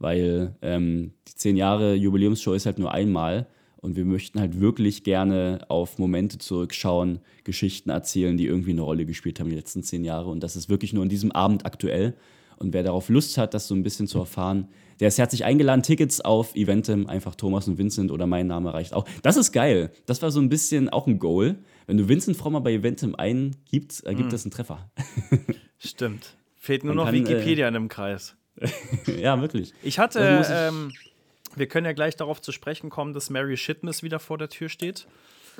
[0.00, 3.46] weil ähm, die zehn Jahre Jubiläumsshow ist halt nur einmal.
[3.84, 9.04] Und wir möchten halt wirklich gerne auf Momente zurückschauen, Geschichten erzählen, die irgendwie eine Rolle
[9.04, 10.30] gespielt haben die letzten zehn Jahre.
[10.30, 12.14] Und das ist wirklich nur an diesem Abend aktuell.
[12.56, 14.68] Und wer darauf Lust hat, das so ein bisschen zu erfahren,
[15.00, 15.82] der ist herzlich eingeladen.
[15.82, 19.04] Tickets auf Eventim, einfach Thomas und Vincent oder mein Name reicht auch.
[19.20, 19.92] Das ist geil.
[20.06, 21.56] Das war so ein bisschen auch ein Goal.
[21.86, 24.32] Wenn du Vincent Frommer bei Eventim eingibst, ergibt mhm.
[24.32, 24.90] das einen Treffer.
[25.78, 26.38] Stimmt.
[26.56, 28.34] Fehlt nur noch kann, Wikipedia äh, in dem Kreis.
[29.20, 29.74] ja, wirklich.
[29.82, 30.90] Ich hatte, ich ähm,
[31.56, 34.68] wir können ja gleich darauf zu sprechen kommen, dass Mary Shitness wieder vor der Tür
[34.68, 35.06] steht.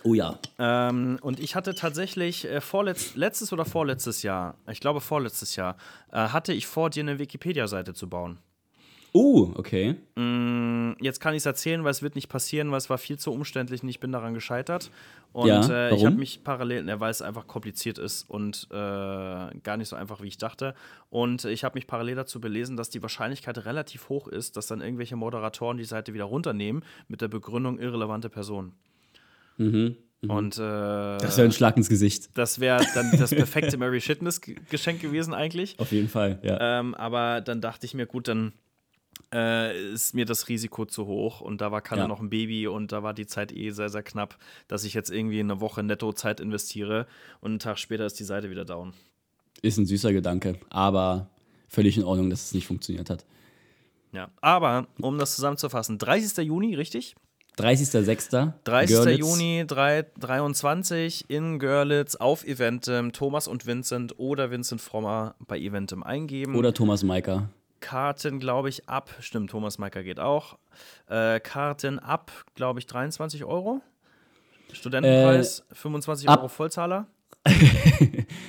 [0.02, 0.38] Oh ja.
[0.58, 5.76] Ähm, und ich hatte tatsächlich äh, vorletz letztes oder vorletztes Jahr, ich glaube vorletztes Jahr,
[6.12, 8.38] äh, hatte ich vor, dir eine Wikipedia-Seite zu bauen.
[9.16, 9.94] Oh, okay.
[10.16, 13.16] Mm, jetzt kann ich es erzählen, weil es wird nicht passieren, weil es war viel
[13.16, 14.90] zu umständlich und ich bin daran gescheitert.
[15.32, 18.74] Und ja, äh, ich habe mich parallel, ne, weil es einfach kompliziert ist und äh,
[18.74, 20.74] gar nicht so einfach, wie ich dachte.
[21.10, 24.80] Und ich habe mich parallel dazu belesen, dass die Wahrscheinlichkeit relativ hoch ist, dass dann
[24.80, 28.72] irgendwelche Moderatoren die Seite wieder runternehmen mit der Begründung irrelevante Person.
[29.58, 29.94] Mhm.
[30.22, 30.30] Mhm.
[30.30, 30.60] Und, äh,
[31.18, 32.30] das wäre ein Schlag ins Gesicht.
[32.34, 35.78] Das wäre dann das perfekte Mary Shitness-Geschenk gewesen, eigentlich.
[35.78, 36.80] Auf jeden Fall, ja.
[36.80, 38.52] Ähm, aber dann dachte ich mir, gut, dann
[39.34, 41.40] äh, ist mir das Risiko zu hoch.
[41.40, 42.08] Und da war Kalle ja.
[42.08, 45.10] noch ein Baby und da war die Zeit eh sehr, sehr knapp, dass ich jetzt
[45.10, 47.06] irgendwie eine Woche netto Zeit investiere
[47.40, 48.94] und einen Tag später ist die Seite wieder down.
[49.60, 51.28] Ist ein süßer Gedanke, aber
[51.68, 53.24] völlig in Ordnung, dass es nicht funktioniert hat.
[54.12, 56.46] Ja, aber um das zusammenzufassen, 30.
[56.46, 57.16] Juni, richtig?
[57.58, 58.52] 30.06.
[58.64, 58.96] 30.
[58.96, 59.18] Görlitz.
[59.18, 63.12] Juni 3, 23 in Görlitz auf Eventim.
[63.12, 66.56] Thomas und Vincent oder Vincent Frommer bei Eventim eingeben.
[66.56, 67.48] Oder Thomas Maiker.
[67.84, 69.10] Karten, glaube ich, ab.
[69.20, 70.56] Stimmt, Thomas Maiker geht auch.
[71.06, 73.82] Äh, Karten ab, glaube ich, 23 Euro.
[74.72, 76.38] Studentenpreis äh, 25 ab.
[76.38, 77.06] Euro Vollzahler.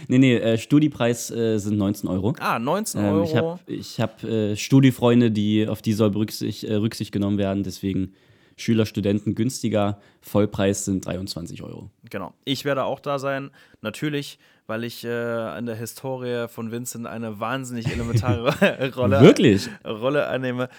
[0.08, 2.34] nee, nee, äh, Studiepreis äh, sind 19 Euro.
[2.40, 3.60] Ah, 19 Euro.
[3.68, 7.64] Ähm, ich habe hab, äh, Studiefreunde, die, auf die soll Rücksicht, äh, Rücksicht genommen werden,
[7.64, 8.14] deswegen
[8.56, 10.00] Schüler, Studenten günstiger.
[10.22, 11.90] Vollpreis sind 23 Euro.
[12.10, 12.34] Genau.
[12.46, 13.52] Ich werde auch da sein.
[13.82, 19.70] Natürlich, weil ich äh, in der Historie von Vincent eine wahnsinnig elementare Rolle, Wirklich?
[19.86, 20.70] Rolle einnehme.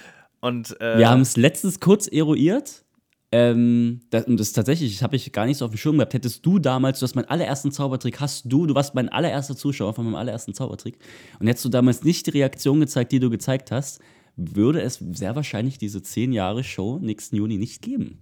[0.41, 2.85] Und äh, Wir haben es letztens kurz eruiert.
[3.33, 6.15] Ähm, das, und das tatsächlich, das habe ich gar nicht so auf dem Schirm gehabt.
[6.15, 9.95] Hättest du damals, du hast meinen allerersten Zaubertrick, hast du, du warst mein allererster Zuschauer
[9.95, 10.99] von meinem allerersten Zaubertrick.
[11.41, 14.01] Und hättest du damals nicht die Reaktion gezeigt, die du gezeigt hast,
[14.37, 18.21] würde es sehr wahrscheinlich diese 10 Jahre Show nächsten Juni nicht geben.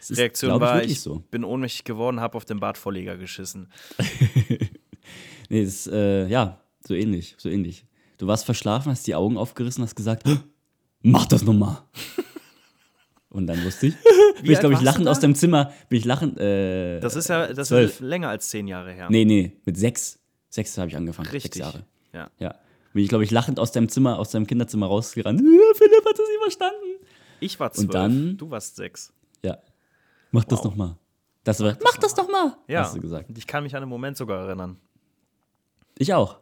[0.00, 1.22] Ist, Reaktion glaub war, ich so.
[1.30, 3.68] bin ohnmächtig geworden, habe auf den Bartvorleger geschissen.
[5.52, 7.84] Nee, das ist, äh, ja, so ähnlich, so ähnlich.
[8.16, 10.38] Du warst verschlafen, hast die Augen aufgerissen, hast gesagt, "Hä?
[11.02, 11.82] mach das nochmal.
[13.28, 13.94] Und dann wusste ich,
[14.42, 17.52] bin ich, glaube ich, lachend aus dem Zimmer, bin ich lachend, äh, Das ist ja
[17.52, 17.90] das Zwölf.
[17.92, 19.08] ist länger als zehn Jahre her.
[19.10, 20.18] nee, nee, mit sechs.
[20.48, 21.54] Sechs habe ich angefangen, Richtig.
[21.54, 21.84] sechs Jahre.
[22.12, 22.30] Ja.
[22.38, 22.54] Ja.
[22.94, 25.40] Bin ich, glaube ich, lachend aus deinem Zimmer, aus deinem Kinderzimmer rausgerannt.
[25.42, 27.06] "Ja, Philipp hat das nicht verstanden.
[27.40, 29.12] Ich war zwölf, dann- du warst sechs.
[29.42, 29.58] Ja.
[30.30, 30.64] Mach das Wow.
[30.66, 30.96] nochmal.
[31.44, 33.28] Das war, mach das doch mal, Ja, hast du gesagt.
[33.28, 34.76] und ich kann mich an den Moment sogar erinnern.
[35.98, 36.38] Ich auch.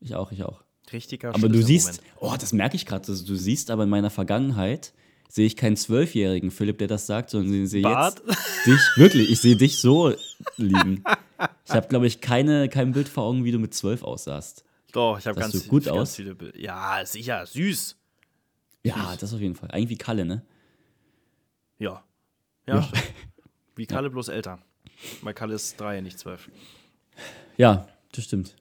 [0.00, 0.62] Ich auch, ich auch.
[0.92, 4.92] Richtiger Aber du siehst, oh, das merke ich gerade, du siehst aber in meiner Vergangenheit,
[5.28, 8.20] sehe ich keinen Zwölfjährigen, Philipp, der das sagt, sondern ich sehe Bart?
[8.26, 10.12] jetzt dich, wirklich, ich sehe dich so
[10.56, 11.04] liegen.
[11.64, 14.64] Ich habe, glaube ich, keine, kein Bild vor Augen, wie du mit zwölf aussahst.
[14.92, 16.16] Doch, ich habe ganz, du gut ganz aus?
[16.16, 16.58] viele Bilder.
[16.58, 17.96] Ja, sicher, süß.
[18.82, 19.70] Ja, das auf jeden Fall.
[19.70, 20.44] Eigentlich wie Kalle, ne?
[21.78, 22.02] Ja.
[22.66, 22.88] Ja.
[23.76, 24.58] Wie Kalle bloß älter.
[25.22, 26.50] Weil Kalle ist drei, nicht zwölf.
[27.56, 28.56] Ja, das stimmt.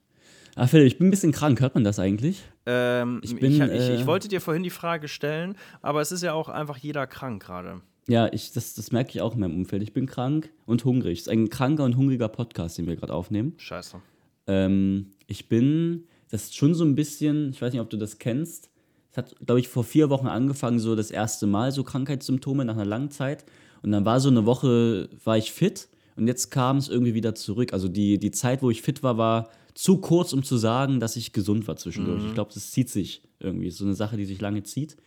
[0.56, 2.44] Ah, Philipp, ich bin ein bisschen krank, hört man das eigentlich?
[2.66, 6.12] Ähm, Ich ich, bin, ich, äh, ich wollte dir vorhin die Frage stellen, aber es
[6.12, 7.82] ist ja auch einfach jeder krank gerade.
[8.08, 9.84] Ja, ich, das, das merke ich auch in meinem Umfeld.
[9.84, 11.20] Ich bin krank und hungrig.
[11.20, 13.54] Es ist ein kranker und hungriger Podcast, den wir gerade aufnehmen.
[13.58, 14.02] Scheiße.
[14.48, 18.18] Ähm, ich bin, das ist schon so ein bisschen, ich weiß nicht, ob du das
[18.18, 18.72] kennst.
[19.12, 22.74] Es hat, glaube ich, vor vier Wochen angefangen, so das erste Mal, so Krankheitssymptome nach
[22.74, 23.46] einer langen Zeit.
[23.84, 25.88] Und dann war so eine Woche, war ich fit
[26.20, 27.74] und jetzt kam es irgendwie wieder zurück.
[27.74, 31.16] Also die, die Zeit, wo ich fit war, war zu kurz, um zu sagen, dass
[31.16, 32.26] ich gesund war zwischendurch.
[32.26, 33.68] Ich glaube, das zieht sich irgendwie.
[33.68, 34.98] Es ist so eine Sache, die sich lange zieht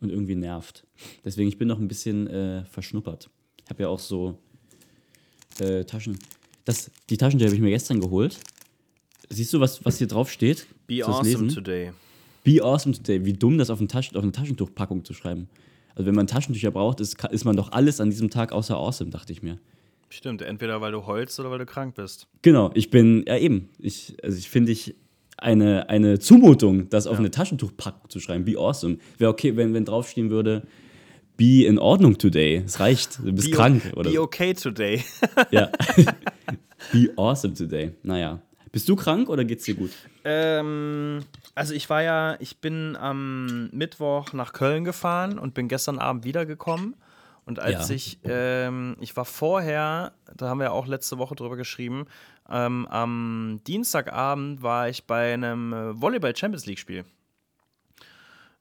[0.00, 0.86] und irgendwie nervt.
[1.24, 3.28] Deswegen, ich bin noch ein bisschen äh, verschnuppert.
[3.62, 4.38] Ich habe ja auch so
[5.60, 6.18] äh, Taschen.
[6.64, 8.38] Das, die Taschen, die habe ich mir gestern geholt.
[9.28, 10.66] Siehst du, was, was hier drauf steht?
[10.86, 11.92] Be awesome today.
[12.42, 13.24] Be awesome today.
[13.24, 15.48] Wie dumm, das auf, ein Taschen, auf eine Taschentuchpackung zu schreiben.
[15.94, 19.10] Also, wenn man Taschentücher braucht, ist, ist man doch alles an diesem Tag außer awesome,
[19.10, 19.58] dachte ich mir.
[20.14, 22.28] Stimmt, entweder weil du heulst oder weil du krank bist.
[22.42, 23.68] Genau, ich bin, ja eben.
[23.80, 24.94] Ich, also, ich finde ich
[25.36, 28.44] eine, eine Zumutung, das auf eine Taschentuchpackung zu schreiben.
[28.44, 28.98] Be awesome.
[29.18, 30.62] Wäre okay, wenn, wenn draufstehen würde,
[31.36, 32.62] be in Ordnung today.
[32.64, 33.92] Es reicht, du bist Be, krank.
[33.96, 35.02] Oder be okay today.
[35.50, 35.72] Ja.
[36.92, 37.90] be awesome today.
[38.04, 38.40] Naja.
[38.70, 39.90] Bist du krank oder geht's dir gut?
[40.24, 41.24] Ähm,
[41.56, 46.24] also ich war ja, ich bin am Mittwoch nach Köln gefahren und bin gestern Abend
[46.24, 46.94] wiedergekommen.
[47.46, 47.94] Und als Ja.
[47.94, 52.06] ich, ähm, ich war vorher, da haben wir auch letzte Woche drüber geschrieben,
[52.48, 57.04] ähm, am Dienstagabend war ich bei einem äh, Volleyball Champions League Spiel.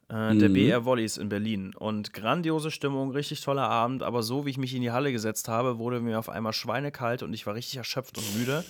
[0.09, 0.53] Äh, der Mhm.
[0.53, 1.73] BR Volleys in Berlin.
[1.75, 4.03] Und grandiose Stimmung, richtig toller Abend.
[4.03, 7.23] Aber so wie ich mich in die Halle gesetzt habe, wurde mir auf einmal schweinekalt
[7.23, 8.65] und ich war richtig erschöpft und müde.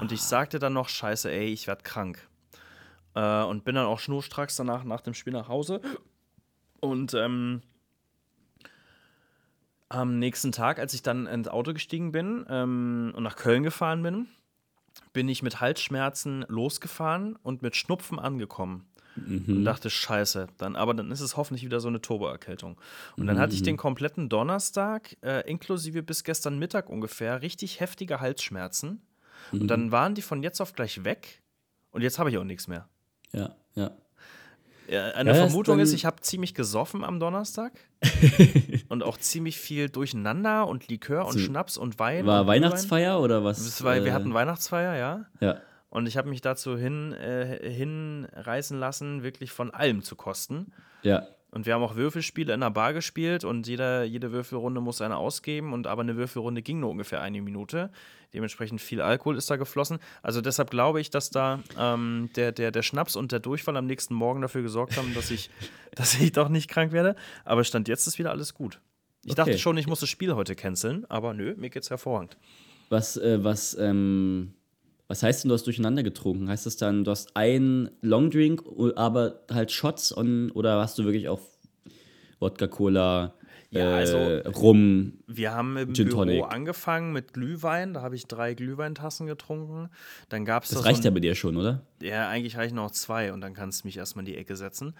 [0.00, 2.26] Und ich sagte dann noch: Scheiße, ey, ich werd krank.
[3.14, 5.80] Äh, und bin dann auch schnurstracks danach nach dem Spiel nach Hause.
[6.80, 7.62] Und ähm,
[9.88, 14.02] am nächsten Tag, als ich dann ins Auto gestiegen bin ähm, und nach Köln gefahren
[14.02, 14.26] bin,
[15.12, 18.86] bin ich mit Halsschmerzen losgefahren und mit Schnupfen angekommen.
[19.48, 22.78] Und dachte, scheiße, dann, aber dann ist es hoffentlich wieder so eine Turboerkältung.
[23.16, 28.20] Und dann hatte ich den kompletten Donnerstag, äh, inklusive bis gestern Mittag ungefähr, richtig heftige
[28.20, 29.00] Halsschmerzen.
[29.52, 31.42] Und dann waren die von jetzt auf gleich weg.
[31.92, 32.88] Und jetzt habe ich auch nichts mehr.
[33.32, 33.92] Ja, ja.
[34.88, 37.72] Ja, eine Ja, Vermutung ist, ich habe ziemlich gesoffen am Donnerstag.
[38.88, 42.26] und auch ziemlich viel durcheinander und Likör und So, Schnaps und Wein.
[42.26, 42.46] War.
[42.46, 43.82] Weihnachtsfeier oder was?
[43.82, 45.26] War, äh, wir hatten Weihnachtsfeier, ja.
[45.40, 45.60] Ja.
[45.88, 50.72] Und ich habe mich dazu hin, äh, hinreißen lassen, wirklich von allem zu kosten.
[51.02, 51.26] Ja.
[51.56, 55.16] Und wir haben auch Würfelspiele in der Bar gespielt und jeder, jede Würfelrunde muss eine
[55.16, 55.72] ausgeben.
[55.72, 57.88] Und aber eine Würfelrunde ging nur ungefähr eine Minute.
[58.34, 59.98] Dementsprechend viel Alkohol ist da geflossen.
[60.22, 63.86] Also deshalb glaube ich, dass da ähm, der, der, der Schnaps und der Durchfall am
[63.86, 65.48] nächsten Morgen dafür gesorgt haben, dass ich,
[65.94, 67.16] dass ich doch nicht krank werde.
[67.46, 68.78] Aber Stand jetzt ist wieder alles gut.
[69.24, 69.36] Ich Okay.
[69.36, 72.36] dachte schon, ich muss das Spiel heute canceln, aber nö, mir geht's hervorragend.
[72.90, 74.52] Was, äh, was, ähm,
[75.08, 76.48] was heißt denn, du hast durcheinander getrunken?
[76.48, 78.62] Heißt das dann, du hast einen Longdrink,
[78.96, 81.40] aber halt Shots on, oder hast du wirklich auch
[82.40, 83.34] Wodka, Cola,
[83.70, 85.14] Ja, äh, also- Rum?
[85.26, 86.44] Wir haben im Gin Büro Tonic.
[86.48, 87.94] angefangen mit Glühwein.
[87.94, 89.88] Da habe ich drei Glühweintassen getrunken.
[90.28, 91.82] Dann gab es Das da reicht so ja ein, bei dir schon, oder?
[92.02, 94.94] Ja, eigentlich reichen noch zwei und dann kannst du mich erstmal in die Ecke setzen.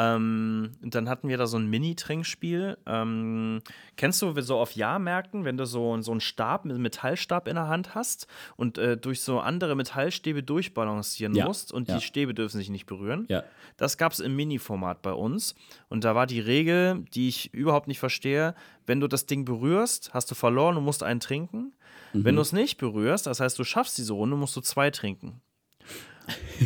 [0.00, 2.78] Ähm, und dann hatten wir da so ein Mini-Trinkspiel.
[2.86, 3.60] Ähm,
[3.96, 7.66] kennst du so auf Jahrmärkten, wenn du so, so einen Stab, einen Metallstab in der
[7.66, 11.96] Hand hast und äh, durch so andere Metallstäbe durchbalancieren Ja, musst und ja.
[11.96, 13.26] die Stäbe dürfen sich nicht berühren?
[13.28, 13.42] Ja.
[13.76, 15.56] Das gab es im Mini-Format bei uns.
[15.88, 18.54] Und da war die Regel, die ich überhaupt nicht verstehe,
[18.86, 21.72] wenn du das Ding berührst, hast du verloren und musst einen trinken.
[22.12, 22.36] Wenn Mhm.
[22.36, 25.40] du es nicht berührst, das heißt, du schaffst diese Runde, musst du zwei trinken.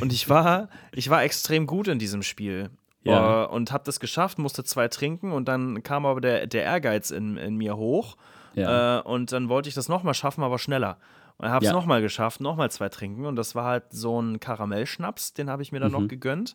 [0.00, 2.70] Und ich war, ich war extrem gut in diesem Spiel.
[3.04, 3.44] Ja.
[3.44, 7.10] Äh, und habe das geschafft, musste zwei trinken und dann kam aber der, der Ehrgeiz
[7.10, 8.16] in, in mir hoch.
[8.54, 8.98] Ja.
[8.98, 10.98] Äh, und dann wollte ich das nochmal schaffen, aber schneller.
[11.38, 11.76] Und habe es Ja.
[11.76, 13.26] nochmal geschafft, nochmal zwei trinken.
[13.26, 16.00] Und das war halt so ein Karamellschnaps, den habe ich mir dann Mhm.
[16.02, 16.54] noch gegönnt.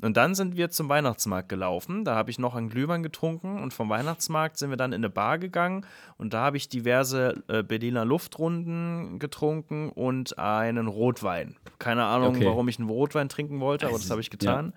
[0.00, 2.04] Und dann sind wir zum Weihnachtsmarkt gelaufen.
[2.04, 5.10] Da habe ich noch einen Glühwein getrunken und vom Weihnachtsmarkt sind wir dann in eine
[5.10, 5.84] Bar gegangen
[6.18, 11.56] und da habe ich diverse äh, Berliner Luftrunden getrunken und einen Rotwein.
[11.80, 12.46] Keine Ahnung, Okay.
[12.46, 14.72] warum ich einen Rotwein trinken wollte, aber das habe ich getan.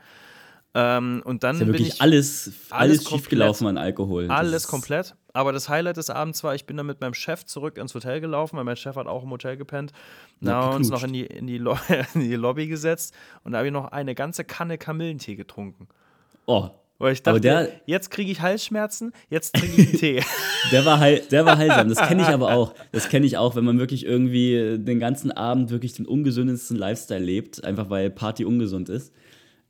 [0.74, 4.30] Ähm, und dann Ist ja wirklich ich alles, alles alles, schiefgelaufen an Alkohol.
[4.30, 5.16] Alles komplett.
[5.34, 8.22] Aber das Highlight des Abends war, ich bin dann mit meinem Chef zurück ins Hotel
[8.22, 9.92] gelaufen, weil mein Chef hat auch im Hotel gepennt.
[10.40, 11.78] Da haben wir uns noch in die, in, die Lo
[12.14, 15.88] in die Lobby gesetzt und da habe ich noch eine ganze Kanne Kamillentee getrunken.
[16.46, 20.24] Oh, Weil ich dachte, der- jetzt kriege ich Halsschmerzen, jetzt trinke ich einen Tee.
[20.72, 21.90] der war, heil, der war heilsam.
[21.90, 22.74] Das kenne ich aber auch.
[22.92, 27.20] Das kenne ich auch, wenn man wirklich irgendwie den ganzen Abend wirklich den ungesündesten Lifestyle
[27.24, 29.14] lebt, einfach weil Party ungesund ist.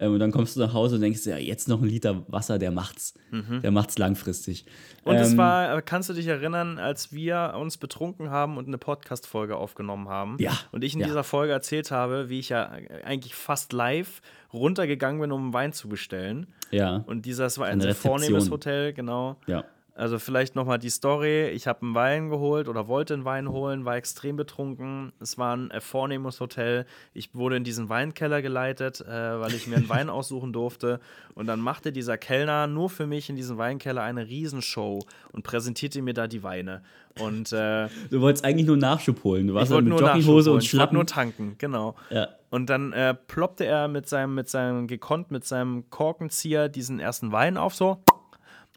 [0.02, 2.58] Ähm, Und dann kommst du nach Hause und denkst, ja, jetzt noch ein Liter Wasser,
[2.60, 3.14] der macht's.
[3.32, 4.66] Der macht's langfristig.
[5.04, 8.68] Und es Ähm, war, äh, kannst du dich erinnern, als wir uns betrunken haben und
[8.68, 10.36] eine Podcast-Folge aufgenommen haben?
[10.40, 11.08] Ja, Und ich in ja.
[11.08, 12.70] dieser Folge erzählt habe, wie ich ja
[13.06, 16.48] eigentlich fast live runtergegangen bin, um einen Wein zu bestellen.
[16.72, 18.50] Ja, Und dieses war ein sehr vornehmes.
[18.52, 19.38] Hotel, genau.
[19.48, 19.64] ja.
[19.94, 21.50] Also vielleicht nochmal die Story.
[21.50, 25.12] Ich habe einen Wein geholt oder wollte einen Wein holen, war extrem betrunken.
[25.20, 26.86] Es war ein äh, vornehmes Hotel.
[27.14, 31.02] Ich wurde in diesen Weinkeller geleitet, äh, weil ich mir einen Wein aussuchen durfte.
[31.36, 35.00] Und dann machte dieser Kellner nur für mich in diesem Weinkeller eine Riesenshow
[35.34, 36.84] und präsentierte mir da die Weine.
[37.20, 39.48] Und äh, Du wolltest eigentlich nur Nachschub holen.
[39.48, 40.96] Du ich warst dann wollte nur Jogginghose und Ich wollte Schlappen.
[40.96, 41.96] nur tanken, genau.
[42.10, 42.30] Ja.
[42.50, 47.34] Und dann äh, ploppte er mit seinem, mit seinem, gekonnt mit seinem Korkenzieher diesen ersten
[47.34, 48.02] Wein auf, so.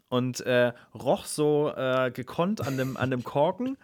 [0.07, 3.77] Und äh, roch so äh, gekonnt an dem, an dem Korken.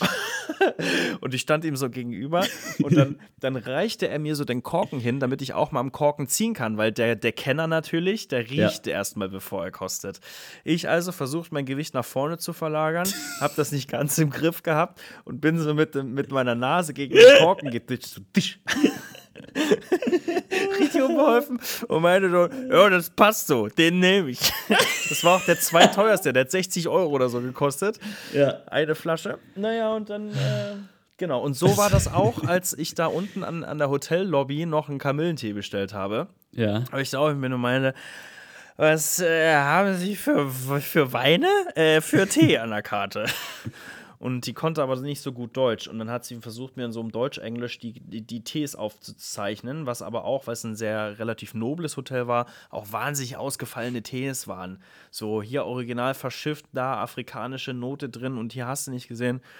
[1.20, 2.44] und ich stand ihm so gegenüber.
[2.82, 5.92] Und dann, dann reichte er mir so den Korken hin, damit ich auch mal am
[5.92, 10.20] Korken ziehen kann, weil der, der Kenner natürlich, der riecht erstmal, bevor er kostet.
[10.64, 13.08] Ich also versucht, mein Gewicht nach vorne zu verlagern,
[13.40, 17.14] habe das nicht ganz im Griff gehabt und bin so mit, mit meiner Nase gegen
[17.14, 18.14] den Korken geditscht.
[18.14, 18.58] So, tisch
[21.00, 24.40] richtig unbeholfen und meinte so, ja, das passt so, den nehme ich.
[25.10, 27.98] Das war auch der zweiteuerste, der hat 60 Euro oder so gekostet.
[28.32, 28.58] Ja.
[28.66, 29.38] Eine Flasche.
[29.56, 30.76] Naja, und dann, äh,
[31.16, 31.40] genau.
[31.40, 35.00] Und so war das auch, als ich da unten an, an der Hotellobby noch einen
[35.00, 36.28] Kamillentee bestellt habe.
[36.52, 36.84] Ja.
[36.92, 37.92] Aber ich auch mir nur meine,
[38.76, 41.48] was äh, haben Sie für, für Weine?
[41.74, 43.26] Äh, für Tee an der Karte.
[44.20, 45.88] Und die konnte aber nicht so gut Deutsch.
[45.88, 49.86] Und dann hat sie versucht, mir in so einem Deutsch-Englisch die, die, die Tees aufzuzeichnen,
[49.86, 54.46] was aber auch, weil es ein sehr relativ nobles Hotel war, auch wahnsinnig ausgefallene Tees
[54.46, 54.82] waren.
[55.10, 59.40] So hier original verschifft, da afrikanische Note drin und hier hast du nicht gesehen.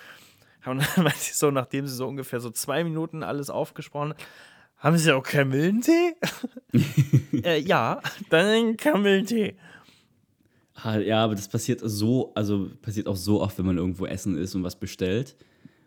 [0.66, 4.12] Und dann meinte sie so, nachdem sie so ungefähr so zwei Minuten alles aufgesprochen
[4.80, 6.16] haben Sie auch Kamillentee?
[7.44, 9.54] äh, ja, dann Kamillentee.
[10.82, 14.36] Ah, Ja, aber das passiert so, also passiert auch so oft, wenn man irgendwo essen
[14.36, 15.36] ist und was bestellt.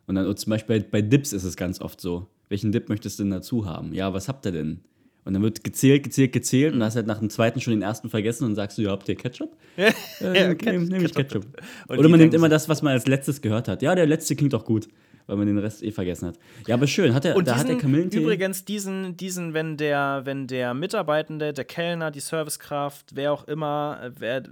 [0.07, 2.27] Und dann zum Beispiel bei, bei Dips ist es ganz oft so.
[2.49, 3.93] Welchen Dip möchtest du denn dazu haben?
[3.93, 4.81] Ja, was habt ihr denn?
[5.25, 7.71] Und dann wird gezählt, gezählt, gezählt und dann hast du halt nach dem zweiten schon
[7.71, 9.55] den ersten vergessen und sagst du, ja, habt ihr Ketchup?
[9.77, 11.45] Äh, Ja, nehme nehm ich Ketchup.
[11.87, 13.81] Und Oder man nimmt immer das, was man als letztes gehört hat.
[13.81, 14.89] Ja, der letzte klingt doch gut,
[15.25, 16.37] weil man den Rest eh vergessen hat.
[16.67, 17.13] Ja, aber schön.
[17.13, 18.17] Hat der, Und da hat der diesen, Kamillentee.
[18.21, 24.11] übrigens, diesen, diesen, wenn der, wenn der Mitarbeitende, der Kellner, die Servicekraft, wer auch immer,
[24.19, 24.43] wer,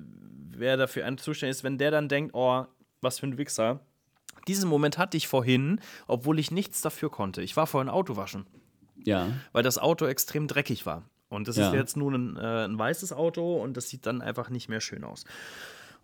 [0.58, 2.66] wer dafür ein zuständig ist, wenn der dann denkt, oh,
[3.02, 3.80] was für ein Wichser.
[4.48, 7.42] Diesen Moment hatte ich vorhin, obwohl ich nichts dafür konnte.
[7.42, 8.48] Ich war vorhin Auto waschen,
[9.04, 9.28] ja.
[9.52, 11.04] weil das Auto extrem dreckig war.
[11.30, 11.68] Und das Ja.
[11.70, 14.82] ist jetzt nun ein, äh, ein weißes Auto und das sieht dann einfach nicht mehr
[14.82, 15.26] schön aus.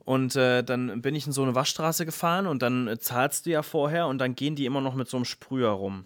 [0.05, 3.49] Und äh, dann bin ich in so eine Waschstraße gefahren und dann äh, zahlst du
[3.49, 6.05] ja vorher und dann gehen die immer noch mit so einem Sprüher rum.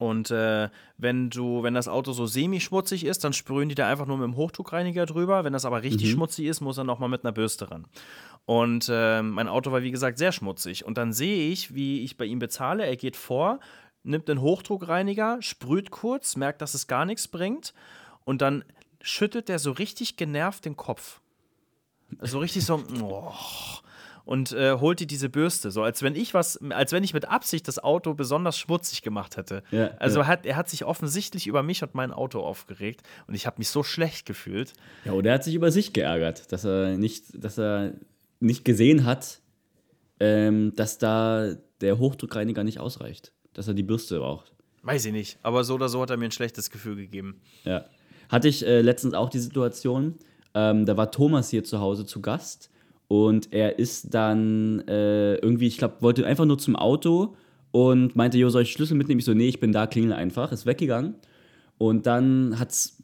[0.00, 4.06] Und äh, wenn du, wenn das Auto so semi-schmutzig ist, dann sprühen die da einfach
[4.06, 5.44] nur mit dem Hochdruckreiniger drüber.
[5.44, 7.86] Wenn das aber richtig schmutzig ist, muss er nochmal mit einer Bürste ran.
[8.46, 10.86] Und äh, mein Auto war, wie gesagt, sehr schmutzig.
[10.86, 12.86] Und dann sehe ich, wie ich bei ihm bezahle.
[12.86, 13.60] Er geht vor,
[14.02, 17.74] nimmt den Hochdruckreiniger, sprüht kurz, merkt, dass es gar nichts bringt.
[18.24, 18.64] Und dann
[19.02, 21.20] schüttelt er so richtig genervt den Kopf.
[22.22, 23.34] So richtig so, oh.
[24.30, 27.28] Und äh, holt dir diese Bürste, so als wenn ich was, als wenn ich mit
[27.28, 29.64] Absicht das Auto besonders schmutzig gemacht hätte.
[29.72, 30.28] Ja, also ja.
[30.28, 33.70] Hat, er hat sich offensichtlich über mich und mein Auto aufgeregt und ich habe mich
[33.70, 34.72] so schlecht gefühlt.
[35.04, 37.94] Ja, oder er hat sich über sich geärgert, dass er nicht, dass er
[38.38, 39.40] nicht gesehen hat,
[40.20, 43.32] ähm, dass da der Hochdruckreiniger nicht ausreicht.
[43.52, 44.52] Dass er die Bürste braucht.
[44.84, 47.40] Weiß ich nicht, aber so oder so hat er mir ein schlechtes Gefühl gegeben.
[47.64, 47.84] Ja.
[48.28, 50.20] Hatte ich äh, letztens auch die Situation,
[50.54, 52.70] ähm, da war Thomas hier zu Hause zu Gast
[53.10, 57.34] und er ist dann äh, irgendwie, ich glaube, wollte einfach nur zum Auto
[57.72, 59.18] und meinte, jo, soll ich Schlüssel mitnehmen?
[59.18, 61.16] Ich so, nee, ich bin da, klingel einfach, ist weggegangen.
[61.76, 63.02] Und dann hat's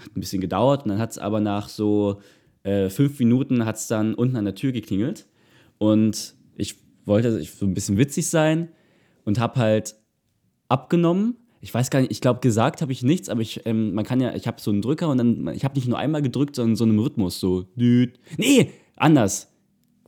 [0.00, 2.22] hat ein bisschen gedauert und dann hat es aber nach so
[2.62, 5.26] äh, fünf Minuten hat es dann unten an der Tür geklingelt
[5.76, 8.70] und ich wollte ich, so ein bisschen witzig sein
[9.26, 9.96] und habe halt
[10.68, 11.36] abgenommen.
[11.60, 14.18] Ich weiß gar nicht, ich glaube, gesagt habe ich nichts, aber ich, ähm, man kann
[14.18, 16.76] ja, ich habe so einen Drücker und dann, ich habe nicht nur einmal gedrückt, sondern
[16.76, 17.66] so einem Rhythmus, so.
[17.74, 18.14] Nee,
[18.96, 19.48] anders.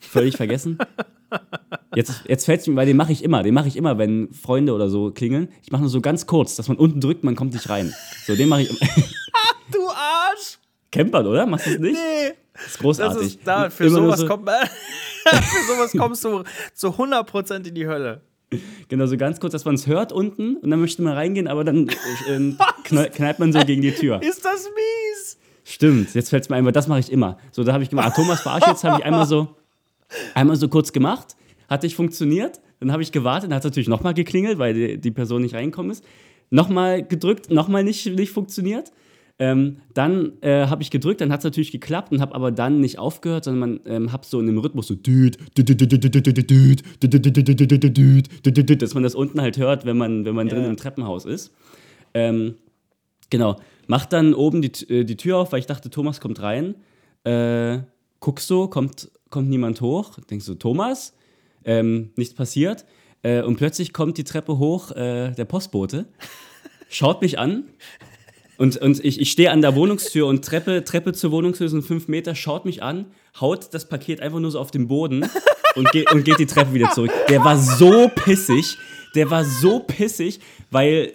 [0.00, 0.78] Völlig vergessen.
[1.94, 4.32] Jetzt, jetzt fällt es mir, weil den mache ich immer, den mache ich immer, wenn
[4.32, 5.48] Freunde oder so klingeln.
[5.62, 7.92] Ich mache nur so ganz kurz, dass man unten drückt, man kommt nicht rein.
[8.26, 8.78] So, den mache ich immer.
[9.70, 10.58] Du Arsch!
[10.90, 11.44] Campern, oder?
[11.44, 11.92] Machst du das nicht?
[11.94, 12.32] Nee.
[12.54, 13.26] Das ist Das großartig.
[13.26, 14.48] ist da, für sowas, so- kommt,
[15.28, 16.42] für sowas kommst du
[16.74, 18.22] zu 100% in die Hölle.
[18.88, 21.64] Genau, so ganz kurz, dass man es hört unten und dann möchte man reingehen, aber
[21.64, 21.92] dann äh,
[22.34, 24.22] äh, knall, knallt man so gegen die Tür.
[24.22, 25.38] Ist das mies?
[25.70, 27.36] Stimmt, jetzt fällt es mir ein, das mache ich immer.
[27.52, 29.48] So, da habe ich gemacht, ah, Thomas war jetzt, habe ich einmal so,
[30.32, 31.36] einmal so kurz gemacht,
[31.68, 34.98] hat nicht funktioniert, dann habe ich gewartet, dann hat es natürlich nochmal geklingelt, weil die,
[34.98, 36.02] die Person nicht reinkommen ist.
[36.48, 38.92] Nochmal gedrückt, nochmal nicht, nicht funktioniert.
[39.38, 42.80] Ähm, dann äh, habe ich gedrückt, dann hat es natürlich geklappt und habe aber dann
[42.80, 44.96] nicht aufgehört, sondern man ähm, habe so in dem Rhythmus so
[48.82, 50.54] dass man das unten halt hört, wenn man, wenn man ja.
[50.54, 51.52] drin im Treppenhaus ist.
[52.14, 52.54] Ähm,
[53.28, 53.56] genau,
[53.88, 56.76] Mach dann oben die, äh, die Tür auf, weil ich dachte, Thomas kommt rein.
[57.24, 57.80] Äh,
[58.20, 60.18] guckst so, kommt, kommt niemand hoch.
[60.30, 61.14] Denkst du, Thomas?
[61.64, 62.84] Ähm, nichts passiert.
[63.22, 66.06] Äh, und plötzlich kommt die Treppe hoch, äh, der Postbote,
[66.88, 67.64] schaut mich an.
[68.58, 72.08] Und, und ich, ich stehe an der Wohnungstür und Treppe, Treppe zur Wohnungstür sind fünf
[72.08, 73.06] Meter, schaut mich an,
[73.40, 75.24] haut das Paket einfach nur so auf den Boden
[75.76, 77.12] und, geht und geht die Treppe wieder zurück.
[77.28, 78.76] Der war so pissig,
[79.14, 81.12] der war so pissig, weil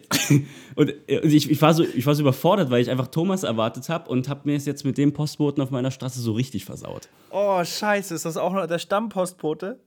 [0.75, 3.43] und, äh, und ich, ich, war so, ich war so überfordert, weil ich einfach Thomas
[3.43, 6.65] erwartet habe und habe mir es jetzt mit dem Postboten auf meiner Straße so richtig
[6.65, 7.09] versaut.
[7.29, 9.79] Oh, scheiße, ist das auch noch der Stammpostbote?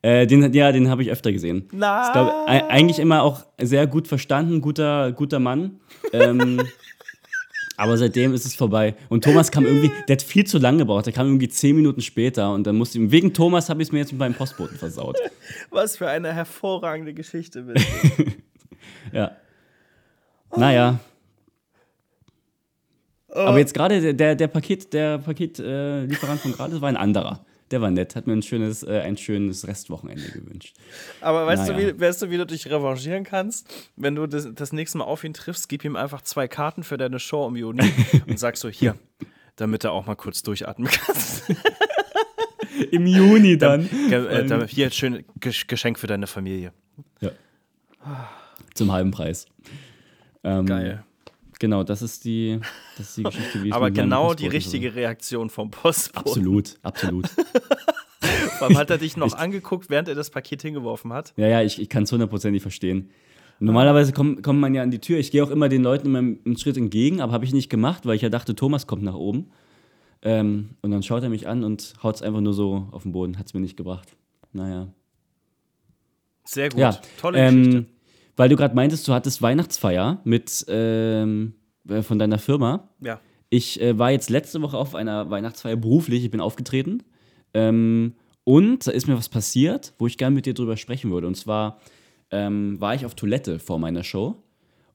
[0.00, 1.68] Äh, den, ja, den habe ich öfter gesehen.
[1.72, 2.02] Nein.
[2.02, 5.80] Ist, glaub, eigentlich immer auch sehr gut verstanden, guter, guter Mann.
[6.12, 6.62] Ähm,
[7.76, 8.94] aber seitdem ist es vorbei.
[9.08, 11.06] Und Thomas kam irgendwie, der hat viel zu lange gebraucht.
[11.06, 13.92] Der kam irgendwie zehn Minuten später und dann musste ihm, wegen Thomas habe ich es
[13.92, 15.16] mir jetzt mit meinem Postboten versaut.
[15.70, 17.82] Was für eine hervorragende Geschichte, bitte.
[19.12, 19.32] Ja.
[20.56, 20.98] Naja.
[23.28, 27.44] Aber jetzt gerade der, der, Paket, der Paketlieferant äh, von gerade war ein anderer.
[27.70, 30.74] Der war nett, hat mir ein schönes, äh, ein schönes Restwochenende gewünscht.
[31.20, 31.90] Aber weißt, Naja.
[31.90, 33.68] du, wie, weißt du, wie du dich revanchieren kannst?
[33.96, 36.96] Wenn du das, das nächste Mal auf ihn triffst, gib ihm einfach zwei Karten für
[36.96, 37.92] deine Show im Juni
[38.26, 38.96] und sag so, hier,
[39.56, 41.16] damit er auch mal kurz durchatmen kann.
[42.90, 43.88] Im Juni dann.
[44.08, 46.72] Ge- äh, da- hier, schön Gesch- Geschenk für deine Familie.
[47.20, 47.30] Ja.
[48.74, 49.46] Zum halben Preis.
[50.48, 51.04] Ähm, Geil.
[51.58, 52.60] Genau, das ist die,
[52.96, 57.28] das ist die Geschichte, wie es Aber genau die richtige Reaktion vom so- Absolut, absolut.
[58.58, 61.32] Vor allem hat er dich noch angeguckt, während er das Paket hingeworfen hat.
[61.36, 63.10] Ja, ja, ich, ich kann es hundertprozentig verstehen.
[63.60, 65.18] Normalerweise kommt, kommt man ja an die Tür.
[65.18, 68.06] Ich gehe auch immer den Leuten immer einen Schritt entgegen, aber habe ich nicht gemacht,
[68.06, 69.50] weil ich ja dachte, Thomas kommt nach oben.
[70.22, 73.12] Ähm, und dann schaut er mich an und haut es einfach nur so auf den
[73.12, 73.38] Boden.
[73.38, 74.16] Hat es mir nicht gebracht.
[74.52, 74.88] Naja.
[76.44, 76.78] Sehr gut.
[76.78, 77.76] Ja, Tolle Geschichte.
[77.78, 77.86] ähm,
[78.38, 81.54] weil du gerade meintest, du hattest Weihnachtsfeier mit ähm,
[81.88, 82.88] äh, von deiner Firma.
[83.00, 83.20] Ja.
[83.50, 87.02] Ich äh, war jetzt letzte Woche auf einer Weihnachtsfeier beruflich, ich bin aufgetreten.
[87.52, 91.26] Ähm, und da ist mir was passiert, wo ich gerne mit dir drüber sprechen würde.
[91.26, 91.80] Und zwar
[92.30, 94.36] ähm, war ich auf Toilette vor meiner Show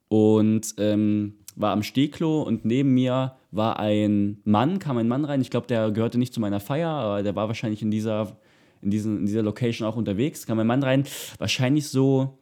[0.07, 5.41] und ähm, war am Stehklo und neben mir war ein Mann, kam ein Mann rein.
[5.41, 8.37] Ich glaube, der gehörte nicht zu meiner Feier, aber der war wahrscheinlich in dieser,
[8.81, 10.45] in diesen, in dieser Location auch unterwegs.
[10.45, 11.03] Kam ein Mann rein,
[11.39, 12.39] wahrscheinlich so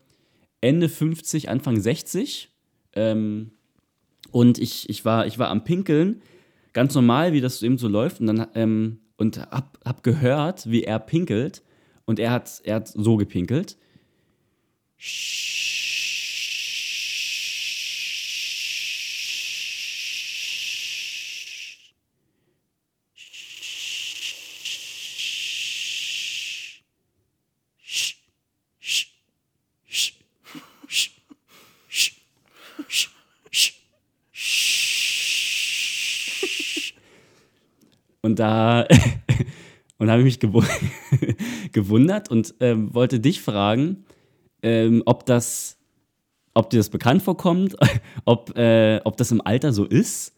[0.62, 2.50] Ende 50, Anfang 60.
[2.94, 3.52] Ähm,
[4.32, 6.22] und ich, ich, war, ich war am Pinkeln,
[6.74, 8.22] ganz normal, wie das eben so läuft.
[8.22, 11.62] Und dann ähm, und hab, hab gehört, wie er pinkelt.
[12.06, 13.78] Und er hat, er hat so gepinkelt.
[38.32, 38.88] Und da,
[40.02, 40.64] Und habe mich gewu
[41.74, 44.04] gewundert und ähm, wollte dich fragen,
[44.64, 45.78] ähm, ob das,
[46.56, 47.76] ob dir das bekannt vorkommt,
[48.26, 50.34] ob, äh, ob das im Alter so ist,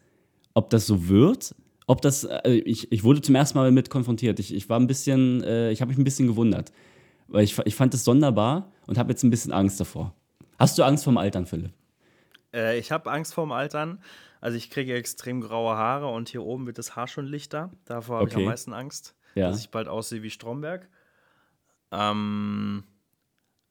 [0.52, 1.54] ob das so wird,
[1.86, 4.38] ob das, äh, ich, ich wurde zum ersten Mal damit konfrontiert.
[4.38, 6.70] Ich, ich war ein bisschen, äh, ich habe mich ein bisschen gewundert,
[7.28, 10.12] weil ich, ich fand es sonderbar und habe jetzt ein bisschen Angst davor.
[10.58, 11.72] Hast du Angst vorm Altern, Philipp?
[12.52, 13.98] Äh, ich habe Angst vorm Altern.
[14.44, 17.70] Also ich kriege extrem graue Haare und hier oben wird das Haar schon lichter.
[17.86, 18.44] Davor habe ich Okay.
[18.44, 19.48] am meisten Angst, Ja.
[19.48, 20.86] dass ich bald aussehe wie Stromberg.
[21.90, 22.84] Ähm,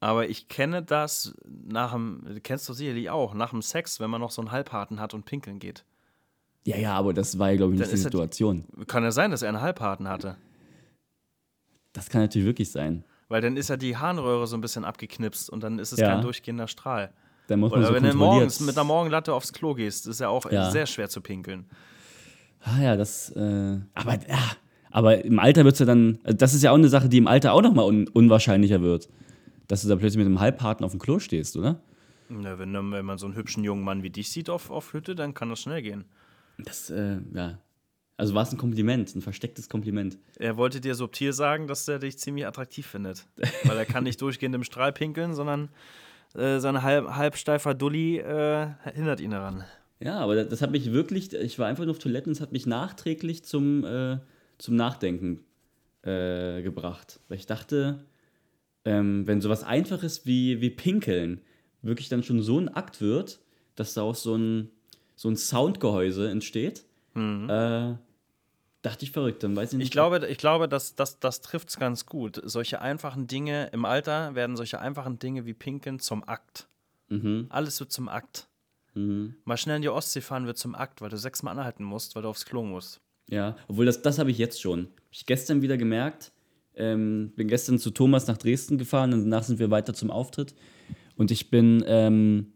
[0.00, 4.20] aber ich kenne das nach dem, kennst du sicherlich auch, nach dem Sex, wenn man
[4.20, 5.84] noch so einen Halbharten hat und pinkeln geht.
[6.64, 8.64] Ja, ja, aber das war ja, glaube ich, nicht die Situation.
[8.88, 10.36] Kann ja sein, dass er einen Halbharten hatte.
[11.92, 13.04] Das kann natürlich wirklich sein.
[13.28, 16.08] Weil dann ist ja die Harnröhre so ein bisschen abgeknipst und dann ist es Ja.
[16.08, 17.12] kein durchgehender Strahl.
[17.46, 20.20] Da muss man Oder so wenn du morgens mit einer Morgenlatte aufs Klo gehst, ist
[20.20, 20.70] ja auch Ja.
[20.70, 21.66] sehr schwer zu pinkeln.
[22.62, 24.38] Ah ja, das, äh, aber, ja,
[24.90, 27.18] aber im Alter wird es ja dann, also das ist ja auch eine Sache, die
[27.18, 29.08] im Alter auch nochmal un unwahrscheinlicher wird.
[29.68, 31.80] Dass du da plötzlich mit einem Halbharten auf dem Klo stehst, oder?
[32.30, 34.92] Na, wenn, dann- wenn man so einen hübschen jungen Mann wie dich sieht auf, auf
[34.94, 36.04] Hütte, dann kann das schnell gehen.
[36.58, 37.58] Das, äh, ja.
[38.16, 40.18] Also war es ein Kompliment, ein verstecktes Kompliment.
[40.36, 43.26] Er wollte dir subtil sagen, dass er dich ziemlich attraktiv findet.
[43.64, 45.68] Weil er kann nicht durchgehend im Strahl pinkeln, sondern
[46.34, 49.64] äh, sein halb, halbsteifer Dulli äh, hindert ihn daran.
[50.00, 52.52] Ja, aber das, das hat mich wirklich, ich war einfach nur auf Toiletten, es hat
[52.52, 54.18] mich nachträglich zum, äh,
[54.58, 55.44] zum Nachdenken
[56.02, 57.20] äh, gebracht.
[57.28, 58.04] Weil ich dachte,
[58.84, 61.40] ähm, wenn sowas Einfaches wie, wie Pinkeln
[61.82, 63.40] wirklich dann schon so ein Akt wird,
[63.76, 64.70] dass daraus so ein,
[65.16, 66.84] so ein Soundgehäuse entsteht,
[67.48, 67.94] äh,
[68.84, 69.86] dachte ich verrückt, dann weiß ich nicht.
[69.86, 72.40] Ich glaube, ich glaube das, das, das trifft es ganz gut.
[72.44, 76.68] Solche einfachen Dinge, im Alter werden solche einfachen Dinge wie Pinkeln zum Akt.
[77.08, 78.48] Mhm, Alles wird zum Akt.
[78.94, 79.34] mhm.
[79.44, 82.22] Mal schnell in die Ostsee fahren wird zum Akt, weil du sechsmal anhalten musst, weil
[82.22, 83.00] du aufs Klo musst.
[83.30, 84.84] Ja, obwohl das, das habe ich jetzt schon.
[84.86, 86.32] Hab ich gestern wieder gemerkt.
[86.76, 90.54] Ähm, bin gestern zu Thomas nach Dresden gefahren und danach sind wir weiter zum Auftritt.
[91.16, 92.52] Und ich bin, ähm,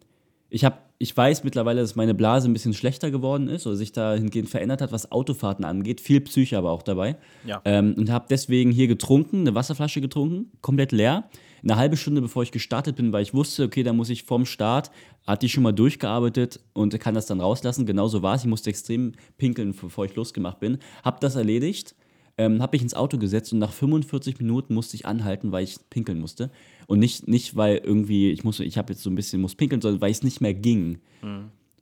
[0.51, 3.93] ich habe, ich weiß mittlerweile, dass meine Blase ein bisschen schlechter geworden ist oder sich
[3.93, 6.01] dahingehend verändert hat, was Autofahrten angeht.
[6.01, 7.17] Viel Psyche aber auch dabei.
[7.47, 7.61] Ja.
[7.65, 11.29] Ähm, und habe deswegen hier getrunken, eine Wasserflasche getrunken, komplett leer.
[11.63, 14.45] Eine halbe Stunde bevor ich gestartet bin, weil ich wusste, okay, da muss ich vorm
[14.45, 14.91] Start,
[15.27, 17.87] hat die schon mal durchgearbeitet und kann das dann rauslassen.
[17.87, 18.43] Genauso war es.
[18.43, 20.79] Ich musste extrem pinkeln, bevor ich losgemacht bin.
[21.05, 21.95] Hab das erledigt,
[22.39, 25.79] ähm, habe mich ins Auto gesetzt und nach 45 Minuten musste ich anhalten, weil ich
[25.91, 26.51] pinkeln musste.
[26.89, 29.83] Und nicht, nicht weil irgendwie, ich muss, ich habe jetzt so ein bisschen, muss pinkeln,
[29.83, 30.99] sondern weil es nicht mehr ging.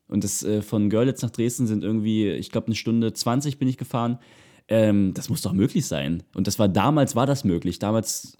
[0.08, 3.68] Und das äh, von Görlitz nach Dresden sind irgendwie, ich glaube, eine Stunde 20 bin
[3.68, 4.18] ich gefahren.
[4.66, 6.24] Ähm, das muss doch möglich sein.
[6.34, 7.78] Und das war damals war das möglich.
[7.78, 8.36] Damals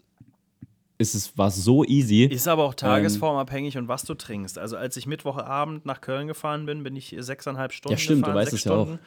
[0.97, 2.25] ist es, war es so easy.
[2.25, 4.57] Ist aber auch tagesformabhängig und was du trinkst.
[4.57, 8.25] Also als ich Mittwochabend nach Köln gefahren bin, bin ich sechseinhalb Stunden Ja, stimmt, du
[8.25, 8.97] gefahren, weißt sechs es ja auch.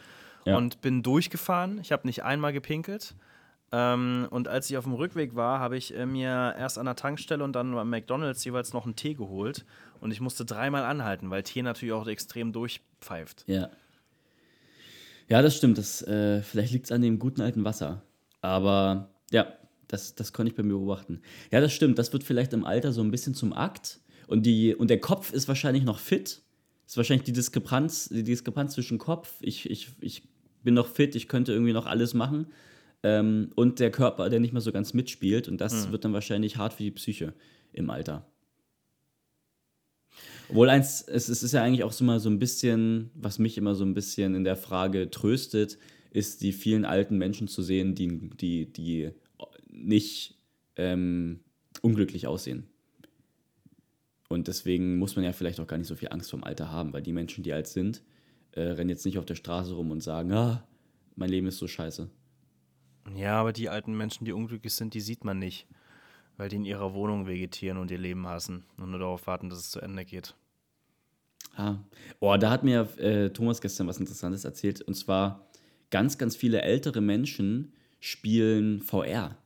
[0.45, 0.57] Ja.
[0.57, 1.77] und bin durchgefahren.
[1.83, 3.13] Ich habe nicht einmal gepinkelt.
[3.71, 6.95] Ähm, und als ich auf dem Rückweg war, habe ich äh, mir erst an der
[6.95, 9.65] Tankstelle und dann beim McDonalds jeweils noch einen Tee geholt.
[9.99, 13.43] Und ich musste dreimal anhalten, weil Tee natürlich auch extrem durchpfeift.
[13.47, 13.69] Ja.
[15.29, 15.77] Ja, das stimmt.
[15.77, 18.01] Das, äh, vielleicht liegt es an dem guten alten Wasser.
[18.41, 19.47] Aber ja,
[19.87, 21.21] das, das konnte ich bei mir beobachten.
[21.51, 21.97] Ja, das stimmt.
[21.97, 24.01] Das wird vielleicht im Alter so ein bisschen zum Akt.
[24.27, 26.41] Und, die, und der Kopf ist wahrscheinlich noch fit.
[26.85, 30.23] Ist wahrscheinlich die Diskrepanz, die Diskrepanz zwischen Kopf, ich, ich, ich
[30.61, 32.47] bin noch fit, ich könnte irgendwie noch alles machen.
[33.03, 35.47] Ähm, und der Körper, der nicht mehr so ganz mitspielt.
[35.47, 37.33] Und das wird dann wahrscheinlich hart für die Psyche
[37.73, 38.25] im Alter.
[40.49, 43.57] Obwohl eins, es, es ist ja eigentlich auch so mal so ein bisschen, was mich
[43.57, 45.77] immer so ein bisschen in der Frage tröstet,
[46.11, 49.11] ist die vielen alten Menschen zu sehen, die, die, die
[49.69, 50.37] nicht
[50.75, 51.39] ähm,
[51.81, 52.67] unglücklich aussehen.
[54.27, 56.93] Und deswegen muss man ja vielleicht auch gar nicht so viel Angst vorm Alter haben,
[56.93, 58.01] weil die Menschen, die alt sind,
[58.51, 60.67] äh, rennen jetzt nicht auf der Straße rum und sagen, ah,
[61.15, 62.09] mein Leben ist so scheiße.
[63.15, 65.67] Ja, aber die alten Menschen, die unglücklich sind, die sieht man nicht.
[66.37, 69.59] Weil die in ihrer Wohnung vegetieren und ihr Leben hassen und nur darauf warten, dass
[69.59, 70.35] es zu Ende geht.
[71.55, 71.75] Ah.
[72.19, 74.81] Oh, da hat mir äh, Thomas gestern was Interessantes erzählt.
[74.81, 75.47] Und zwar,
[75.91, 79.37] ganz, ganz viele ältere Menschen spielen VR.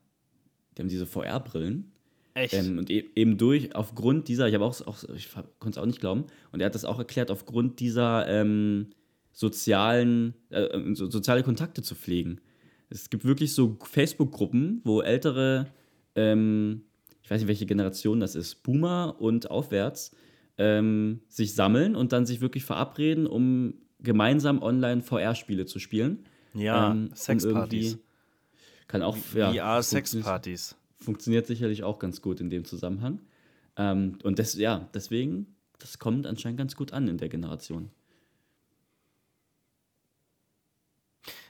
[0.77, 1.91] Die haben diese VR-Brillen.
[2.35, 2.53] Echt?
[2.53, 5.29] Ähm, und e eben durch, aufgrund dieser, ich habe auch, auch ich
[5.59, 8.87] konnte es auch nicht glauben, und er hat das auch erklärt, aufgrund dieser ähm,
[9.31, 12.41] sozialen, äh, so, soziale Kontakte zu pflegen.
[12.89, 15.67] Es gibt wirklich so Facebook-Gruppen, wo ältere,
[16.15, 16.83] ähm,
[17.23, 20.11] ich weiß nicht, welche Generation das ist, Boomer und aufwärts,
[20.57, 26.25] ähm, sich sammeln und dann sich wirklich verabreden, um gemeinsam online VR-Spiele zu spielen.
[26.53, 27.97] ja, ähm, Sexpartys.
[28.87, 29.47] Kann auch, ja.
[29.47, 30.75] funktioniert- VR-Sexpartys.
[30.97, 33.19] funktioniert sicherlich auch ganz gut in dem Zusammenhang.
[33.77, 35.47] Ähm, und das, ja, deswegen,
[35.79, 37.89] das kommt anscheinend ganz gut an in der Generation.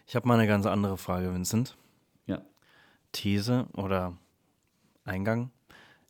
[0.07, 1.75] Ich habe mal eine ganz andere Frage, Vincent.
[2.27, 2.41] Ja.
[3.11, 4.17] These oder
[5.03, 5.51] Eingang.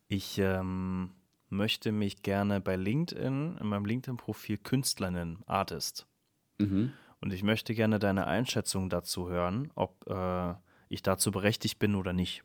[0.07, 1.11] Ich ähm,
[1.49, 6.07] möchte mich gerne bei LinkedIn, in meinem LinkedIn-Profil Künstler nennen, Artist.
[6.57, 6.93] Mhm.
[7.21, 10.53] Und ich möchte gerne deine Einschätzung dazu hören, ob äh,
[10.89, 12.43] ich dazu berechtigt bin oder nicht.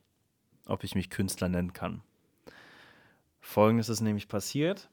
[0.66, 2.02] Ob ich mich Künstler nennen kann.
[3.40, 4.88] Folgendes ist nämlich passiert.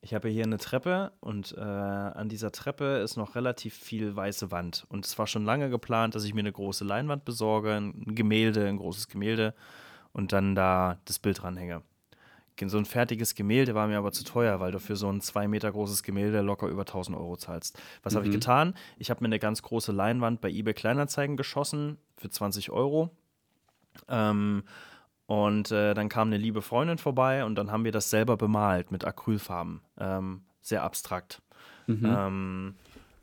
[0.00, 4.50] Ich habe hier eine Treppe und äh, an dieser Treppe ist noch relativ viel weiße
[4.52, 4.86] Wand.
[4.88, 8.68] Und es war schon lange geplant, dass ich mir eine große Leinwand besorge, ein Gemälde,
[8.68, 9.54] ein großes Gemälde
[10.12, 11.82] und dann da das Bild dranhänge.
[12.66, 15.46] So ein fertiges Gemälde war mir aber zu teuer, weil du für so ein zwei
[15.46, 17.80] Meter großes Gemälde locker über 1000 Euro zahlst.
[18.02, 18.74] Was habe ich getan?
[18.98, 23.10] Ich habe mir eine ganz große Leinwand bei eBay Kleinanzeigen geschossen für 20 Euro.
[24.08, 24.64] Ähm,
[25.28, 28.90] und äh, dann kam eine liebe Freundin vorbei und dann haben wir das selber bemalt
[28.90, 29.82] mit Acrylfarben.
[30.00, 31.42] Ähm, sehr abstrakt.
[31.86, 32.76] Ähm,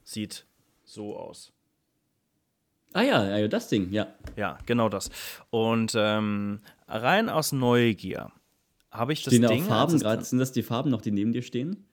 [0.03, 0.45] sieht
[0.84, 1.51] so aus.
[2.93, 4.08] Ah ja, ja, das Ding, ja.
[4.36, 5.10] Ja, genau das.
[5.49, 8.32] Und ähm, rein aus Neugier
[8.91, 9.64] habe ich das Stehen Ding.
[9.64, 10.24] Farben gerade?
[10.24, 11.88] Sind das die Farben noch, die neben dir stehen?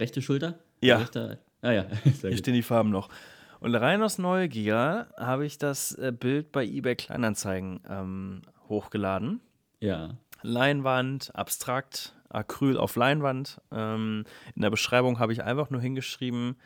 [0.00, 0.58] Rechte Schulter?
[0.80, 0.96] Ja.
[0.96, 1.84] Rechter, ah ja,
[2.22, 3.10] Hier stehen die Farben noch.
[3.60, 9.40] Und rein aus Neugier habe ich das äh, Bild bei eBay Kleinanzeigen ähm, hochgeladen.
[9.80, 10.16] Ja.
[10.42, 13.60] Leinwand, abstrakt, Acryl auf Leinwand.
[13.72, 16.56] Ähm, in der Beschreibung habe ich einfach nur hingeschrieben,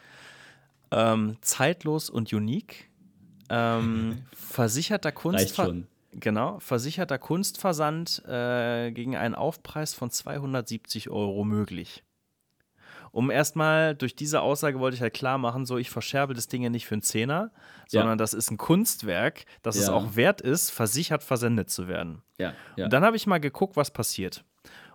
[0.91, 2.89] ähm, zeitlos und unique.
[3.51, 5.75] Ähm, versicherter Kunstver.
[6.13, 12.03] Genau, versicherter Kunstversand äh, gegen einen Aufpreis von 270 Euro möglich.
[13.13, 16.63] Um erstmal durch diese Aussage wollte ich halt klar machen, so ich verscherbe das Ding
[16.63, 17.51] ja nicht für einen Zehner,
[17.91, 18.01] Ja.
[18.01, 19.93] sondern das ist ein Kunstwerk, das es Ja.
[19.95, 22.23] auch wert ist, versichert versendet zu werden.
[22.39, 22.85] Ja, ja.
[22.85, 24.45] Und dann habe ich mal geguckt, was passiert.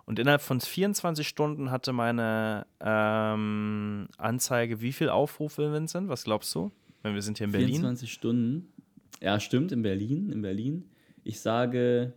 [0.06, 6.08] Und innerhalb von 24 Stunden hatte meine ähm, Anzeige wie viel Aufrufe, Vincent?
[6.08, 6.70] Was glaubst du?
[7.02, 7.68] Wenn wir sind hier in Berlin.
[7.80, 8.72] 24 Stunden.
[9.20, 10.90] Ja, stimmt, in Berlin, in Berlin.
[11.22, 12.12] Ich sage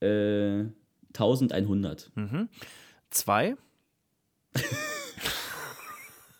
[0.00, 0.64] äh,
[1.14, 2.12] 1100.
[2.14, 2.48] Hm.
[3.10, 3.56] Zwei.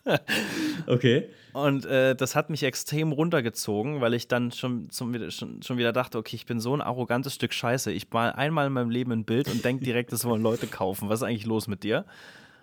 [0.87, 1.27] Okay.
[1.53, 5.77] Und äh, das hat mich extrem runtergezogen, weil ich dann schon, zum, wieder- schon, schon
[5.77, 7.91] wieder dachte, okay, ich bin so ein arrogantes Stück Scheiße.
[7.91, 11.09] Ich mal einmal in meinem Leben ein Bild und denke direkt, das wollen Leute kaufen.
[11.09, 12.05] Was ist eigentlich los mit dir?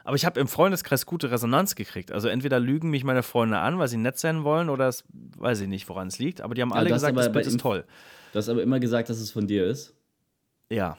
[0.05, 2.12] Aber ich habe im Freundeskreis gute Resonanz gekriegt.
[2.12, 5.05] Also entweder lügen mich meine Freunde an, weil sie nett sein wollen, oder es
[5.38, 6.40] weiß ich nicht, woran es liegt.
[6.40, 7.84] Aber die haben alle du hast gesagt, das Bild ist toll.
[8.32, 9.95] Du hast aber immer gesagt, dass es von dir ist.
[10.70, 10.99] Ja.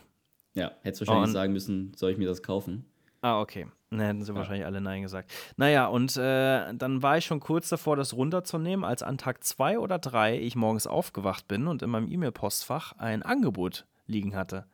[0.54, 2.86] Ja, hättest wahrscheinlich Und- sagen müssen, soll ich mir das kaufen?
[3.22, 3.68] Ah, okay.
[3.98, 5.32] Dann hätten sie wahrscheinlich alle Nein gesagt.
[5.58, 9.80] Naja, und äh, dann war ich schon kurz davor, das runterzunehmen, als an Tag zwei
[9.80, 14.66] oder drei ich morgens aufgewacht bin und in meinem E-Mail-Postfach ein Angebot liegen hatte.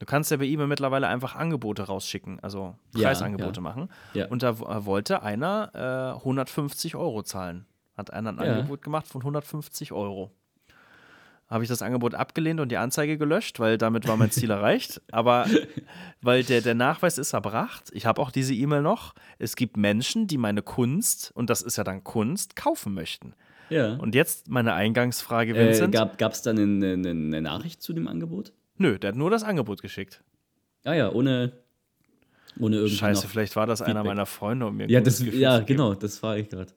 [0.00, 3.60] Du kannst ja bei eBay mittlerweile einfach Angebote rausschicken, also Ja, Preisangebote ja.
[3.62, 3.88] machen.
[4.12, 4.26] Ja.
[4.26, 5.70] Und da äh, wollte einer
[6.14, 7.66] äh, 150 Euro zahlen.
[7.96, 8.52] Hat einer ein Ja.
[8.54, 10.32] Angebot gemacht von 150 Euro.
[11.54, 15.00] Habe ich das Angebot abgelehnt und die Anzeige gelöscht, weil damit war mein Ziel erreicht.
[15.12, 15.46] Aber
[16.20, 20.26] weil der, der Nachweis ist erbracht, ich habe auch diese E-Mail noch, es gibt Menschen,
[20.26, 23.34] die meine Kunst, und das ist ja dann Kunst, kaufen möchten.
[23.70, 23.94] Ja.
[23.94, 25.94] Und jetzt meine Eingangsfrage, äh, Vincent.
[25.94, 28.52] gab es da eine, eine, eine Nachricht zu dem Angebot?
[28.76, 30.24] Nö, der hat nur das Angebot geschickt.
[30.82, 31.52] Ah ja, ohne,
[32.58, 34.06] ohne irgendwie Scheiße, vielleicht war das einer Feedback.
[34.06, 36.72] meiner Freunde, um mir Ja, das, ja genau, das war ich gerade.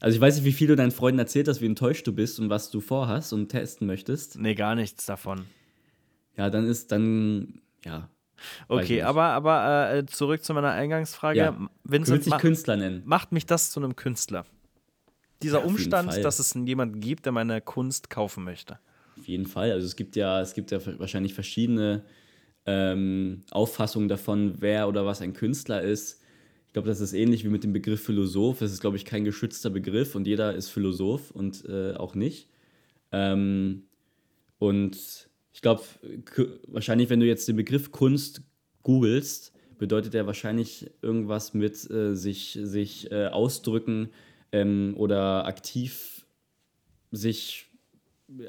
[0.00, 2.38] Also ich weiß nicht, wie viel du deinen Freunden erzählt hast, wie enttäuscht du bist
[2.38, 4.38] und was du vorhast und testen möchtest.
[4.38, 5.46] Nee, gar nichts davon.
[6.36, 8.10] Ja, dann ist dann, ja.
[8.68, 11.38] Okay, aber, aber äh, zurück zu meiner Eingangsfrage.
[11.38, 11.68] Ja.
[11.84, 13.02] Vincent, dich ma Künstler nennen.
[13.06, 14.44] macht mich das zu einem Künstler?
[15.42, 18.78] Dieser Ja, Umstand, dass es jemanden gibt, der meine Kunst kaufen möchte.
[19.18, 19.72] Auf jeden Fall.
[19.72, 22.04] Also es gibt ja, es gibt ja wahrscheinlich verschiedene
[22.66, 26.20] ähm, Auffassungen davon, wer oder was ein Künstler ist.
[26.76, 28.60] Ich glaube, das ist ähnlich wie mit dem Begriff Philosoph.
[28.60, 32.50] Es ist, glaube ich, kein geschützter Begriff und jeder ist Philosoph und äh, auch nicht.
[33.12, 33.84] Ähm,
[34.58, 34.98] und
[35.54, 35.84] ich glaube,
[36.66, 38.42] wahrscheinlich, wenn du jetzt den Begriff Kunst
[38.82, 44.10] googelst, bedeutet er wahrscheinlich irgendwas mit äh, sich, sich äh, ausdrücken
[44.52, 46.26] ähm, oder aktiv
[47.10, 47.70] sich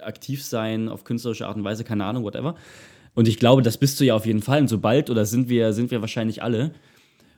[0.01, 2.55] aktiv sein auf künstlerische Art und Weise, keine Ahnung, whatever.
[3.13, 4.59] Und ich glaube, das bist du ja auf jeden Fall.
[4.59, 6.73] Und sobald, oder sind wir, sind wir wahrscheinlich alle,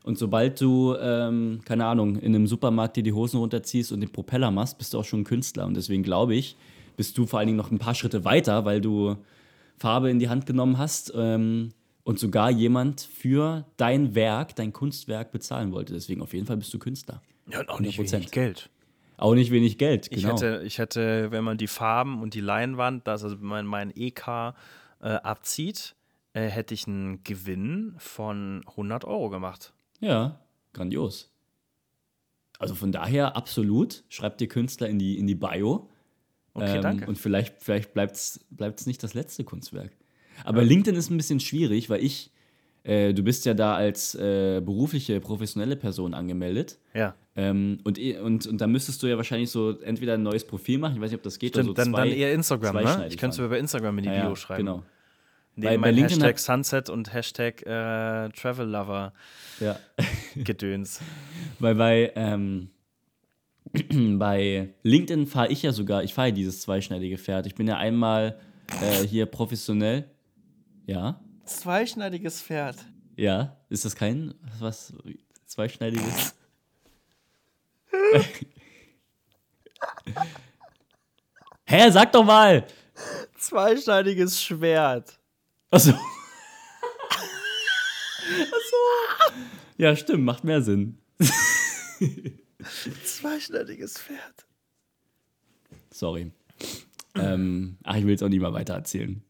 [0.09, 4.11] und sobald du, ähm, keine Ahnung, in einem Supermarkt dir die Hosen runterziehst und den
[4.11, 5.67] Propeller machst, bist du auch schon ein Künstler.
[5.67, 6.55] Und deswegen glaube ich,
[6.97, 9.17] bist du vor allen Dingen noch ein paar Schritte weiter, weil du
[9.77, 11.73] Farbe in die Hand genommen hast ähm,
[12.05, 15.93] und sogar jemand für dein Werk, dein Kunstwerk bezahlen wollte.
[15.93, 17.21] Deswegen auf jeden Fall bist du Künstler.
[17.47, 18.71] Ja, und auch nicht wenig Geld.
[19.17, 20.33] Auch nicht wenig Geld, Ich, genau.
[20.33, 24.55] hätte, ich hätte, wenn man die Farben und die Leinwand, das also mein, mein EK
[25.01, 25.93] äh, abzieht,
[26.33, 29.71] äh, hätte ich einen Gewinn von 100 Euro gemacht.
[29.99, 30.39] Ja,
[30.73, 31.31] grandios.
[32.57, 35.89] Also von daher absolut, schreibt dir Künstler in die, in die Bio.
[36.53, 37.07] Okay, Ähm, danke.
[37.07, 39.91] Und vielleicht, vielleicht bleibt es nicht das letzte Kunstwerk.
[40.43, 42.31] Aber LinkedIn ist ein bisschen schwierig, weil ich,
[42.83, 46.79] äh, du bist ja da als äh, berufliche, professionelle Person angemeldet.
[46.93, 47.15] Ja.
[47.35, 50.79] Ähm, und, eh- und, und da müsstest du ja wahrscheinlich so entweder ein neues Profil
[50.79, 52.75] machen, ich weiß nicht, ob das geht, Stimmt, oder so dann, zwei, dann eher Instagram,
[52.75, 53.07] ne?
[53.09, 53.45] Ich könnte es fahren.
[53.45, 54.65] über Instagram in die Ja, Bio ja, schreiben.
[54.65, 54.83] Genau.
[55.55, 59.13] Neben Bei- bei mein LinkedIn Hashtag hat- Sunset und Hashtag äh, Travel Lover
[59.59, 59.77] Ja.
[60.35, 61.01] Gedöns.
[61.59, 62.69] Weil bei, ähm,
[64.19, 67.45] bei LinkedIn fahre ich ja sogar, ich fahre ja dieses zweischneidige Pferd.
[67.45, 68.39] Ich bin ja einmal
[68.81, 70.09] äh, hier professionell.
[70.85, 72.77] Ja, Zweischneidiges Pferd.
[73.15, 73.55] ja.
[73.69, 74.91] Ist das kein was
[75.45, 76.35] zweischneidiges?
[81.65, 82.65] Hä, sag doch mal!
[83.37, 85.18] Zweischneidiges Schwert.
[85.71, 85.91] Achso.
[88.31, 88.77] Achso.
[89.77, 90.97] Ja, stimmt, macht mehr Sinn.
[93.05, 94.45] Zweischneidiges Pferd.
[95.91, 96.31] Sorry.
[97.15, 99.23] ähm, ach, ich will jetzt auch nicht mal weiter erzählen.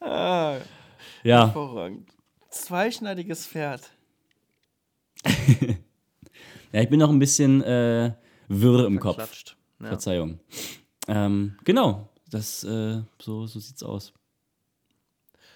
[0.00, 0.58] Ah,
[1.22, 2.10] ja, hervorragend.
[2.50, 3.90] Zweischneidiges Pferd.
[6.72, 8.12] ja, ich bin noch ein bisschen äh,
[8.48, 9.18] wirr im Kopf.
[9.80, 9.88] Ja.
[9.88, 10.40] Verzeihung.
[11.08, 14.12] Ähm, genau, das, äh, so, so sieht's aus.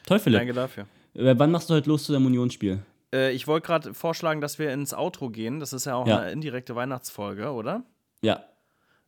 [0.07, 0.41] Toll, Philipp.
[0.41, 0.87] Danke dafür.
[1.15, 2.81] Äh, wann machst du heute los zu deinem Unionsspiel?
[3.13, 5.59] Äh, ich wollte gerade vorschlagen, dass wir ins Outro gehen.
[5.61, 6.21] Das ist ja auch Ja.
[6.21, 7.85] eine indirekte Weihnachtsfolge, oder?
[8.23, 8.45] Ja.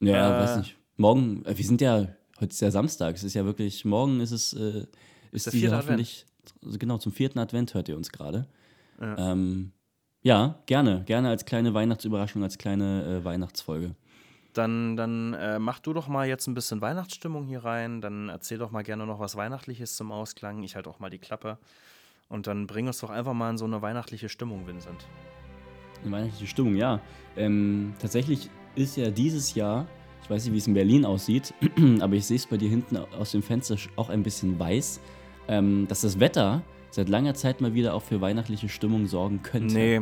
[0.00, 0.42] Ja, Äh.
[0.42, 0.76] weiß nicht.
[0.96, 2.08] Morgen, äh, wir sind ja,
[2.40, 4.86] heute ist ja Samstag, es ist ja wirklich, morgen ist es, äh,
[5.32, 6.26] ist der die hoffentlich,
[6.64, 8.46] also genau, zum vierten Advent hört ihr uns gerade.
[9.00, 9.32] Ja.
[9.32, 9.72] Ähm,
[10.22, 13.94] ja, gerne, gerne als kleine Weihnachtsüberraschung, als kleine äh, Weihnachtsfolge.
[14.58, 18.00] Dann, dann äh, mach du doch mal jetzt ein bisschen Weihnachtsstimmung hier rein.
[18.00, 20.64] Dann erzähl doch mal gerne noch was Weihnachtliches zum Ausklang.
[20.64, 21.58] Ich halte auch mal die Klappe.
[22.28, 25.06] Und dann bring uns doch einfach mal in so eine weihnachtliche Stimmung, Vincent.
[26.02, 27.00] Eine weihnachtliche Stimmung, ja.
[27.36, 29.86] Ähm, tatsächlich ist ja dieses Jahr,
[30.24, 31.54] ich weiß nicht, wie es in Berlin aussieht,
[32.00, 35.00] aber ich sehe es bei dir hinten aus dem Fenster auch ein bisschen weiß,
[35.46, 39.74] ähm, dass das Wetter seit langer Zeit mal wieder auch für weihnachtliche Stimmung sorgen könnte.
[39.74, 40.00] Nee,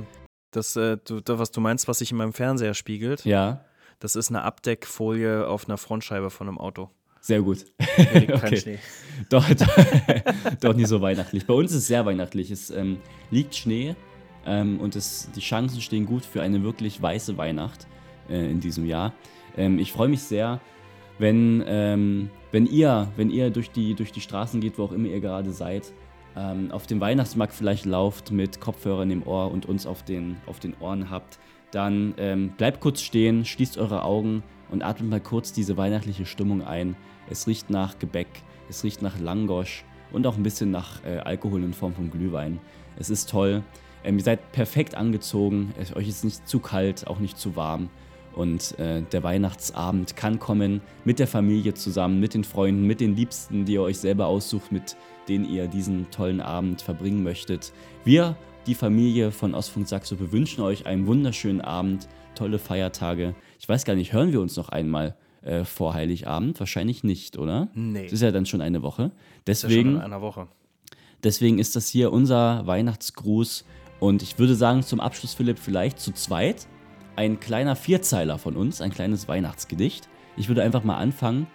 [0.50, 3.66] das, äh, du, das, was du meinst, was sich in meinem Fernseher spiegelt, Ja,
[3.98, 6.90] das ist eine Abdeckfolie auf einer Frontscheibe von einem Auto.
[7.20, 7.64] sehr gut.
[8.32, 8.56] Okay.
[8.56, 8.78] Schnee.
[9.30, 9.76] Doch, doch,
[10.60, 11.46] doch nicht so weihnachtlich.
[11.46, 12.50] Bei uns ist es sehr weihnachtlich.
[12.50, 12.98] Es ähm,
[13.30, 13.94] liegt Schnee
[14.44, 17.86] ähm, und es, die Chancen stehen gut für eine wirklich weiße Weihnacht
[18.28, 19.12] äh, in diesem Jahr.
[19.56, 20.60] Ähm, ich freue mich sehr,
[21.18, 25.08] wenn, ähm, wenn ihr, wenn ihr durch die, durch die Straßen geht, wo auch immer
[25.08, 25.92] ihr gerade seid,
[26.36, 30.60] ähm, auf dem Weihnachtsmarkt vielleicht lauft mit Kopfhörern im Ohr und uns auf den, auf
[30.60, 31.38] den Ohren habt,
[31.70, 36.62] dann ähm, bleibt kurz stehen, schließt eure Augen und atmet mal kurz diese weihnachtliche Stimmung
[36.62, 36.96] ein.
[37.28, 38.28] Es riecht nach Gebäck,
[38.68, 42.60] es riecht nach Langosch und auch ein bisschen nach äh, Alkohol in Form von Glühwein.
[42.98, 43.62] Es ist toll.
[44.04, 47.90] Ähm, ihr seid perfekt angezogen, es, euch ist nicht zu kalt, auch nicht zu warm.
[48.34, 53.16] Und äh, der Weihnachtsabend kann kommen mit der Familie zusammen, mit den Freunden, mit den
[53.16, 54.96] Liebsten, die ihr euch selber aussucht, mit
[55.26, 57.72] denen ihr diesen tollen Abend verbringen möchtet.
[58.04, 58.36] Wir,
[58.66, 63.34] die Familie von Ostfunk Saxo, wünschen euch einen wunderschönen Abend, tolle Feiertage.
[63.58, 66.58] Ich weiß gar nicht, hören wir uns noch einmal äh, vor Heiligabend?
[66.58, 67.68] Wahrscheinlich nicht, oder?
[67.74, 68.04] Nee.
[68.04, 69.12] Das ist ja dann schon eine Woche.
[69.44, 70.48] Das ist ja schon Deswegen in einer Woche.
[71.22, 73.64] Deswegen ist das hier unser Weihnachtsgruß.
[74.00, 76.66] Und ich würde sagen, zum Abschluss, Philipp, vielleicht zu zweit
[77.16, 80.08] ein kleiner Vierzeiler von uns, ein kleines Weihnachtsgedicht.
[80.36, 81.46] Ich würde einfach mal anfangen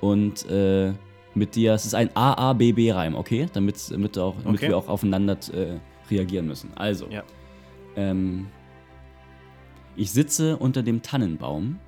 [0.00, 0.94] und äh,
[1.34, 3.46] mit dir, es ist ein AABB-Reim, okay?
[3.52, 4.68] Damit, damit, auch, damit Okay.
[4.68, 5.78] wir auch aufeinander äh,
[6.10, 6.70] reagieren müssen.
[6.76, 7.22] Also, Ja.
[7.96, 8.46] ähm,
[9.96, 11.78] ich sitze unter dem Tannenbaum.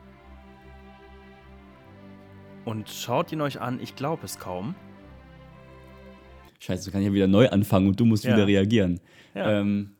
[2.64, 4.74] Und schaut ihn euch an, ich glaube es kaum.
[6.60, 8.34] Scheiße, kann ich ja wieder neu anfangen und du musst Ja.
[8.34, 9.00] wieder reagieren.
[9.34, 9.50] Ja.
[9.60, 9.90] Ähm,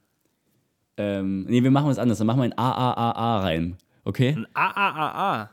[0.97, 2.19] ähm, nee, wir machen was anderes.
[2.19, 3.77] Dann machen wir ein AAAA rein.
[4.05, 4.35] Okay?
[4.37, 5.51] Ein A, A, A, A.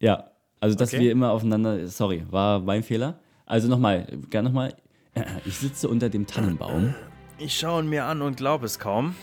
[0.00, 0.30] Ja.
[0.60, 1.02] Also, dass Okay.
[1.04, 1.86] wir immer aufeinander.
[1.88, 3.18] Sorry, war mein Fehler.
[3.46, 4.74] Also nochmal, gern nochmal.
[5.44, 6.94] Ich sitze unter dem Tannenbaum.
[7.40, 9.16] Ich schaue ihn mir an und glaube es kaum.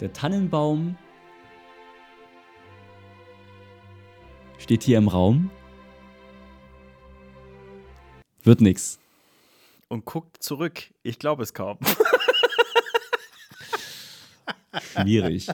[0.00, 0.98] Der Tannenbaum
[4.58, 5.50] steht hier im Raum.
[8.42, 8.98] Wird nix.
[9.88, 10.82] Und guckt zurück.
[11.02, 11.78] Ich glaube es kaum.
[14.92, 15.48] Schwierig.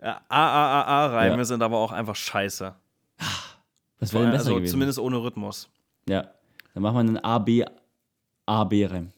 [0.00, 1.44] Ja, A, A, A, A Reime Ja.
[1.44, 2.74] sind aber auch einfach scheiße.
[4.00, 4.72] Was wäre denn besser also gewesen?
[4.72, 5.70] zumindest ohne Rhythmus.
[6.08, 6.30] Ja.
[6.74, 7.64] Dann machen wir einen AB,
[8.46, 9.12] AB-Reim.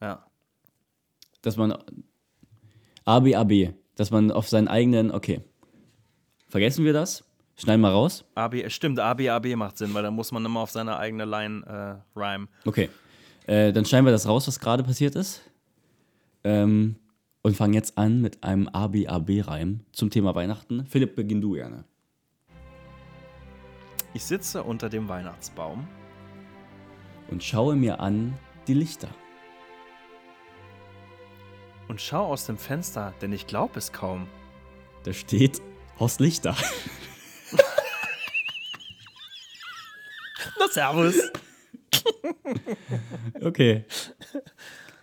[0.00, 0.24] Ja.
[1.42, 1.72] Dass man.
[3.04, 3.74] AB, AB.
[3.96, 5.10] Dass man auf seinen eigenen.
[5.10, 5.40] Okay.
[6.48, 7.24] Vergessen wir das?
[7.56, 8.24] Schneiden wir raus.
[8.34, 10.70] A, B, stimmt, A, B, A, B macht Sinn, weil da muss man immer auf
[10.70, 12.48] seine eigene Line äh, rhyme.
[12.64, 12.90] Okay.
[13.46, 15.42] Äh, dann schneiden wir das raus, was gerade passiert ist.
[16.42, 16.96] Ähm,
[17.42, 20.86] und fange jetzt an mit einem ABAB-Reim zum Thema Weihnachten.
[20.86, 21.84] Philipp, beginn du gerne.
[24.14, 25.86] Ich sitze unter dem Weihnachtsbaum.
[27.30, 28.34] Und schaue mir an
[28.68, 29.08] die Lichter.
[31.88, 34.26] Und schau aus dem Fenster, denn ich glaube es kaum.
[35.04, 35.60] Da steht
[35.98, 36.56] Horst Lichter.
[40.58, 41.14] Na, servus.
[43.42, 43.84] Okay.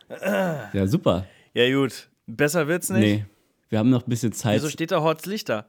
[0.10, 1.26] Ja, super.
[1.54, 2.10] Ja, gut.
[2.28, 3.02] Besser wird's nicht.
[3.02, 3.26] Nee,
[3.70, 4.56] wir haben noch ein bisschen Zeit.
[4.56, 5.68] Wieso steht da Horst Lichter?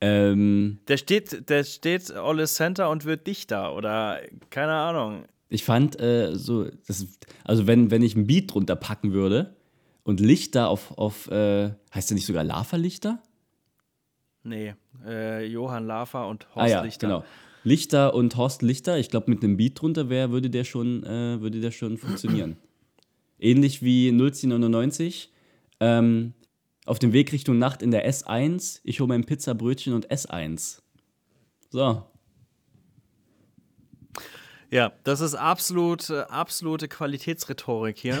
[0.00, 4.20] Ähm, Der steht, der steht Olle Center und wird dichter oder
[4.50, 5.24] keine Ahnung.
[5.50, 7.06] Ich fand äh, so, das,
[7.44, 9.56] also wenn, wenn ich ein Beat drunter packen würde
[10.04, 13.20] und Lichter auf, auf äh, heißt der nicht sogar Lava-Lichter?
[14.44, 14.74] Nee,
[15.04, 17.06] äh, Johann Lafer und Horst ah ja, Lichter.
[17.06, 17.24] genau.
[17.64, 21.40] Lichter und Horst Lichter, ich glaube mit einem Beat drunter wäre, würde der schon, äh,
[21.40, 22.56] würde der schon funktionieren.
[23.38, 25.32] Ähnlich wie 099,
[25.80, 26.32] ähm,
[26.86, 30.80] auf dem Weg Richtung Nacht in der S1, ich hole mein Pizzabrötchen und S1.
[31.70, 32.02] So,
[34.70, 38.18] Ja, das ist absolut, äh, absolute Qualitätsrhetorik hier.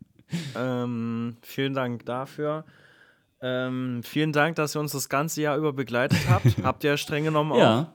[0.56, 2.64] ähm, vielen Dank dafür.
[3.40, 6.46] Ähm, vielen Dank, dass ihr uns das ganze Jahr über begleitet habt.
[6.62, 7.58] habt ihr streng genommen auch.
[7.58, 7.94] ja.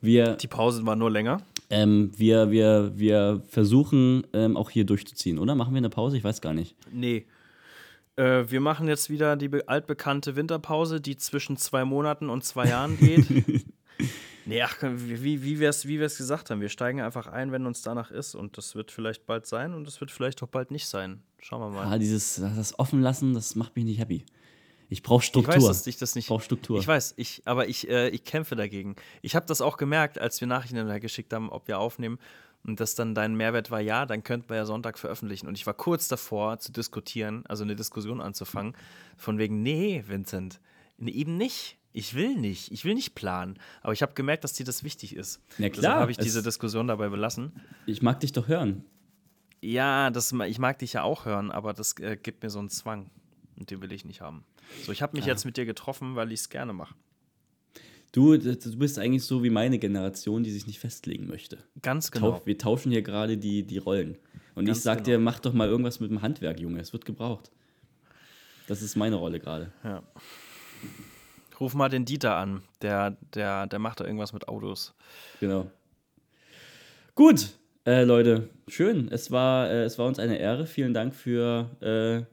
[0.00, 1.38] Wir, Die Pause war nur länger.
[1.70, 5.56] ähm, wir, wir, wir versuchen ähm, auch hier durchzuziehen, oder?
[5.56, 6.16] Machen wir eine Pause?
[6.16, 6.76] Ich weiß gar nicht.
[6.92, 7.26] Nee.
[8.14, 12.66] Äh, wir machen jetzt wieder die be- altbekannte Winterpause, die zwischen zwei Monaten und zwei
[12.68, 13.26] Jahren geht.
[14.48, 17.66] nee, ach, wie, wie wir es wie wir's gesagt haben, wir steigen einfach ein, wenn
[17.66, 18.34] uns danach ist.
[18.34, 21.22] Und das wird vielleicht bald sein und das wird vielleicht auch bald nicht sein.
[21.38, 21.86] Schauen wir mal.
[21.86, 24.24] Ah, dieses, das offen lassen, das macht mich nicht happy.
[24.90, 25.54] Ich brauche Ich Struktur.
[25.54, 26.24] weiß, dass ich das nicht.
[26.24, 26.78] Ich brauche Struktur.
[26.78, 28.96] Ich weiß, ich, aber ich, äh, ich kämpfe dagegen.
[29.22, 32.18] Ich habe das auch gemerkt, als wir Nachrichten geschickt haben, ob wir aufnehmen.
[32.64, 35.46] Und dass dann dein Mehrwert war, ja, dann könnten wir ja Sonntag veröffentlichen.
[35.46, 38.74] Und ich war kurz davor zu diskutieren, also eine Diskussion anzufangen,
[39.16, 40.60] von wegen, nee, Vincent,
[40.98, 41.76] eben nicht.
[41.98, 42.70] Ich will nicht.
[42.70, 43.58] Ich will nicht planen.
[43.82, 45.40] Aber ich habe gemerkt, dass dir das wichtig ist.
[45.58, 47.52] Ja, Deshalb klar, habe ich es- diese Diskussion dabei belassen.
[47.86, 48.84] Ich mag dich doch hören.
[49.60, 52.68] Ja, das, ich mag dich ja auch hören, aber das äh, gibt mir so einen
[52.68, 53.10] Zwang.
[53.56, 54.44] Und den will ich nicht haben.
[54.84, 56.94] So, ich habe mich jetzt mit dir getroffen, weil ich es gerne mache.
[58.12, 61.58] Du, du bist eigentlich so wie meine Generation, die sich nicht festlegen möchte.
[61.82, 62.40] Ganz genau.
[62.44, 64.16] Wir tauschen hier gerade die, die Rollen.
[64.54, 65.04] Und Ganz ich sag genau.
[65.06, 66.80] dir, mach doch mal irgendwas mit dem Handwerk, Junge.
[66.80, 67.50] Es wird gebraucht.
[68.68, 69.72] Das ist meine Rolle gerade.
[69.82, 70.02] Ja.
[71.60, 72.62] Ruf mal den Dieter an.
[72.82, 74.94] Der, der, der macht da irgendwas mit Autos.
[75.40, 75.70] Genau.
[77.14, 79.08] Gut, äh, Leute, schön.
[79.10, 80.66] Es war, äh, es war uns eine Ehre.
[80.66, 82.24] Vielen Dank für, äh,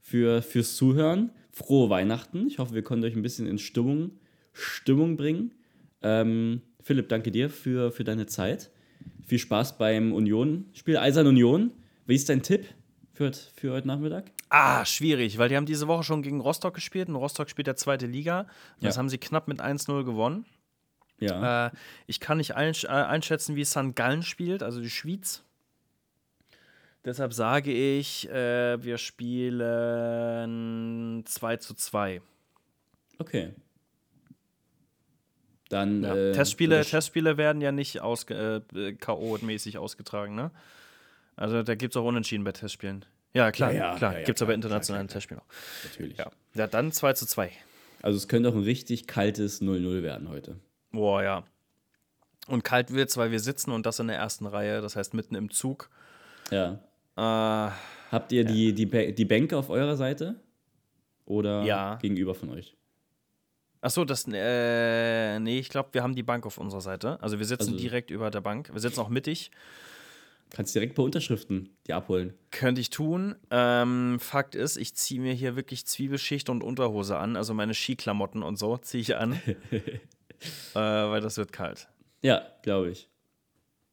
[0.00, 1.30] für, fürs Zuhören.
[1.50, 2.46] Frohe Weihnachten.
[2.46, 4.12] Ich hoffe, wir konnten euch ein bisschen in Stimmung,
[4.52, 5.54] Stimmung bringen.
[6.02, 8.70] Ähm, Philipp, danke dir für, für deine Zeit.
[9.26, 10.96] Viel Spaß beim Union-Spiel.
[10.96, 11.72] Eisern Union.
[12.06, 12.66] Wie ist dein Tipp
[13.12, 14.30] für, für heute Nachmittag?
[14.50, 17.76] Ah, schwierig, weil die haben diese Woche schon gegen Rostock gespielt und Rostock spielt der
[17.76, 18.46] zweite Liga.
[18.80, 18.98] Das Ja.
[19.00, 20.46] haben sie knapp mit 1-0 gewonnen.
[21.20, 21.66] Ja.
[21.66, 21.70] Äh,
[22.06, 23.94] ich kann nicht einsch äh, einschätzen, wie St.
[23.94, 25.42] Gallen spielt, also die Schweiz.
[27.04, 29.60] Deshalb sage ich, äh, wir spielen
[31.26, 32.22] 2 zu 2.
[33.18, 33.52] Okay.
[35.68, 36.02] Dann.
[36.02, 36.14] Ja.
[36.14, 40.50] äh, Testspiele, das- Testspiele werden ja nicht ausge äh, K.O.-mäßig ausgetragen, ne?
[41.36, 43.04] Also da gibt es auch Unentschieden bei Testspielen.
[43.34, 44.18] Ja, klar, Ja, ja, klar.
[44.18, 45.08] ja, gibt es aber internationalen.
[45.08, 45.46] Testspiele auch.
[45.84, 46.16] Natürlich.
[46.18, 46.30] Ja.
[46.54, 47.50] ja, dann 2 zu 2.
[48.02, 50.56] Also, es könnte auch ein richtig kaltes 0-0 werden heute.
[50.92, 51.44] Boah, ja.
[52.46, 55.34] Und kalt wird's, weil wir sitzen und das in der ersten Reihe, das heißt mitten
[55.34, 55.90] im Zug.
[56.50, 56.78] Ja.
[57.16, 57.72] Äh,
[58.10, 60.36] Habt ihr die, die, die Bänke auf eurer Seite?
[61.26, 62.74] Oder gegenüber von euch?
[63.80, 67.18] achso, das, äh, nee, ich glaube, wir haben die Bank auf unserer Seite.
[67.22, 68.70] Also wir sitzen Also- direkt über der Bank.
[68.72, 69.50] Wir sitzen auch mittig.
[70.50, 72.32] Kannst direkt per Unterschriften die abholen.
[72.50, 73.34] Könnte ich tun.
[73.50, 77.36] Ähm, Fakt ist, ich ziehe mir hier wirklich Zwiebelschicht und Unterhose an.
[77.36, 79.32] Also meine Skiklamotten und so ziehe ich an.
[79.70, 79.94] äh,
[80.74, 81.88] weil das wird kalt.
[82.22, 83.08] Ja, glaube ich.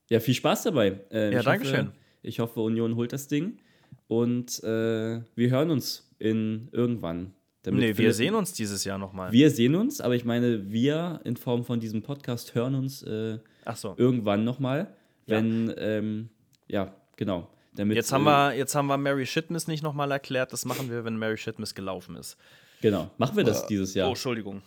[0.09, 0.99] Ja, viel Spaß dabei.
[1.11, 1.91] Ähm, Ja, danke hoffe, schön.
[2.21, 3.59] Ich hoffe, Union holt das Ding.
[4.07, 7.33] Und äh, wir hören uns in irgendwann.
[7.63, 9.31] Damit Nee, wir sehen uns dieses Jahr nochmal.
[9.31, 13.39] Wir sehen uns, aber ich meine, wir in Form von diesem Podcast hören uns äh,
[13.65, 13.95] Achso.
[13.97, 14.95] irgendwann nochmal.
[15.25, 15.37] Ja.
[15.37, 16.29] Wenn, ähm,
[16.67, 17.49] ja, genau.
[17.73, 20.53] Damit, Jetzt haben, äh, wir, jetzt haben wir Mary Shitness nicht nochmal erklärt.
[20.53, 22.37] Das machen wir, wenn Mary Shitness gelaufen ist.
[22.81, 23.11] Genau.
[23.17, 24.07] Machen wir das dieses Jahr.
[24.07, 24.61] Oh, Entschuldigung.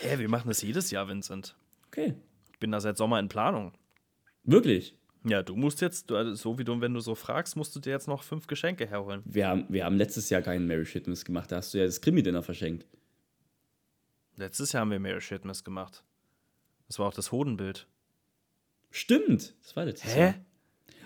[0.00, 1.54] Hä, wir machen das jedes Jahr, Vincent.
[1.88, 2.14] Okay.
[2.52, 3.72] Ich bin da seit Sommer in Planung.
[4.44, 4.96] Wirklich?
[5.24, 7.80] Ja, du musst jetzt, du, also so wie du, wenn du so fragst, musst du
[7.80, 9.22] dir jetzt noch fünf Geschenke herholen.
[9.24, 11.52] Wir haben, wir haben letztes Jahr keinen Mary Shitmas gemacht.
[11.52, 12.86] Da hast du ja das Krimi-Dinner verschenkt.
[14.36, 16.02] Letztes Jahr haben wir Mary Shitness gemacht.
[16.88, 17.86] Das war auch das Hodenbild.
[18.90, 19.54] Stimmt.
[19.62, 20.34] Das war letztes Jahr.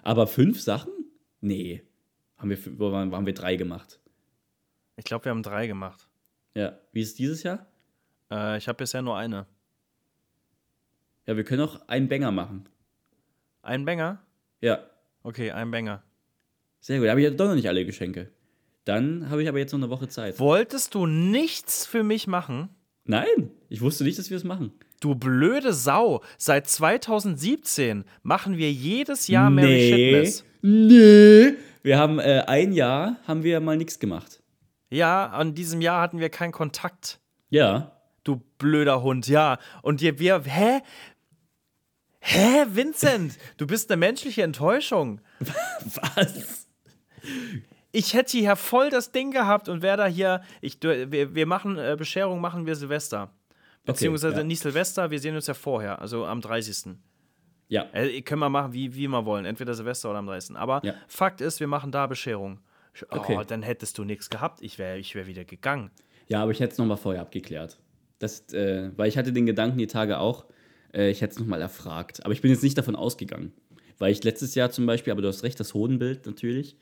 [0.06, 0.92] Aber fünf Sachen?
[1.40, 1.82] Nee.
[2.36, 2.58] Haben wir,
[3.12, 3.98] haben wir drei gemacht.
[4.94, 6.06] Ich glaube, wir haben drei gemacht.
[6.54, 6.78] Ja.
[6.92, 7.66] Wie ist es dieses Jahr?
[8.30, 9.46] Äh, ich habe bisher nur eine.
[11.26, 12.68] Ja, wir können auch einen Banger machen.
[13.62, 14.22] Ein Banger?
[14.60, 14.78] Ja.
[15.24, 16.04] Okay, ein Banger.
[16.78, 17.06] Sehr gut.
[17.06, 18.30] Da habe ich ja doch noch nicht alle Geschenke.
[18.84, 20.38] Dann habe ich aber jetzt noch eine Woche Zeit.
[20.38, 22.68] Wolltest du nichts für mich machen?
[23.06, 24.70] Nein, ich wusste nicht, dass wir es machen.
[25.00, 26.22] Du blöde Sau.
[26.38, 30.44] Seit 2017 machen wir jedes Jahr Mary Shitness.
[30.62, 31.54] Nee.
[31.82, 34.42] Wir haben äh, ein Jahr, haben wir mal nichts gemacht.
[34.90, 37.20] Ja, an diesem Jahr hatten wir keinen Kontakt.
[37.50, 37.92] Ja.
[38.24, 39.58] Du blöder Hund, ja.
[39.82, 40.80] Und wir, wir hä?
[42.18, 43.38] Hä, Vincent?
[43.56, 45.20] Du bist eine menschliche Enttäuschung.
[45.40, 46.66] Was?
[47.92, 50.42] Ich hätte hier voll das Ding gehabt und wäre da hier.
[50.60, 53.30] Ich, wir, wir machen äh, Bescherung, machen wir Silvester.
[53.86, 54.44] Beziehungsweise ja.
[54.44, 56.96] nicht Silvester, wir sehen uns ja vorher, also am 30.
[57.68, 57.86] Ja.
[57.92, 60.56] Äh, können wir machen, wie, wie wir wollen, entweder Silvester oder am 30.
[60.56, 60.94] Aber Ja.
[61.08, 62.60] Fakt ist, wir machen da Bescherung.
[63.10, 63.38] Oh, Okay.
[63.46, 64.62] dann hättest du nichts gehabt.
[64.62, 65.90] Ich wäre ich wär wieder gegangen.
[66.28, 67.78] Ja, aber ich hätte es nochmal vorher abgeklärt.
[68.18, 70.46] Das, äh, weil ich hatte den Gedanken die Tage auch,
[70.94, 72.24] äh, ich hätte es nochmal erfragt.
[72.24, 73.52] Aber ich bin jetzt nicht davon ausgegangen.
[73.98, 76.76] Weil ich letztes Jahr zum Beispiel, aber du hast recht, das Hodenbild natürlich,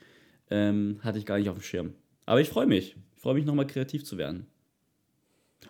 [0.50, 1.94] ähm, hatte ich gar nicht auf dem Schirm.
[2.26, 2.96] Aber ich freue mich.
[3.16, 4.46] Ich freue mich nochmal kreativ zu werden.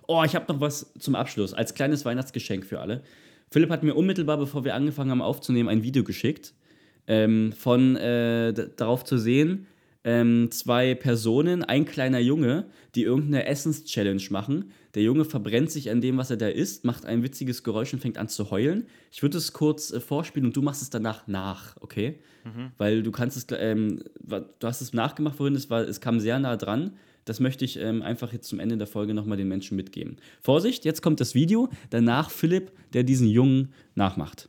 [0.06, 3.02] Oh, ich habe noch was zum Abschluss, als kleines Weihnachtsgeschenk für alle.
[3.50, 6.54] Philipp hat mir unmittelbar, bevor wir angefangen haben aufzunehmen, ein Video geschickt.
[7.06, 9.66] Ähm, von äh, darauf zu sehen,
[10.04, 14.70] ähm, zwei Personen, ein kleiner Junge, die irgendeine Essens-Challenge machen.
[14.94, 18.00] Der Junge verbrennt sich an dem, was er da isst, macht ein witziges Geräusch und
[18.00, 18.86] fängt an zu heulen.
[19.10, 22.20] Ich würde es kurz äh, vorspielen und du machst es danach nach, okay?
[22.76, 26.38] Weil du kannst es, ähm, du hast es nachgemacht vorhin, es, war, es kam sehr
[26.38, 26.92] nah dran.
[27.24, 30.18] Das möchte ich ähm, einfach jetzt zum Ende der Folge nochmal den Menschen mitgeben.
[30.42, 34.48] Vorsicht, jetzt kommt das Video, danach Philipp, der diesen Jungen nachmacht.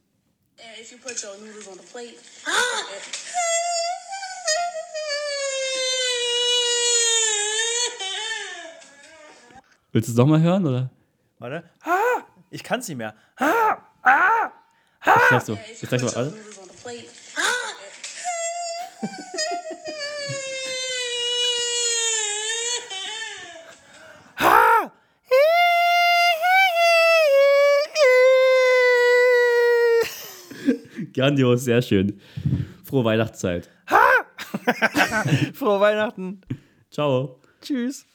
[0.81, 2.15] If you put your noodles on the plate.
[9.91, 10.89] Willst du es nochmal hören, oder?
[11.39, 11.63] Warte.
[11.81, 13.15] Ah, ich kann es nicht mehr.
[13.37, 13.77] Ah,
[15.05, 16.29] Ich sag so, ich sag so, your warte.
[16.31, 17.09] noodles on the plate.
[31.15, 32.19] Grandios, sehr schön.
[32.83, 33.69] Frohe Weihnachtszeit.
[35.53, 36.41] Frohe Weihnachten.
[36.91, 37.39] Ciao.
[37.61, 38.05] Tschüss.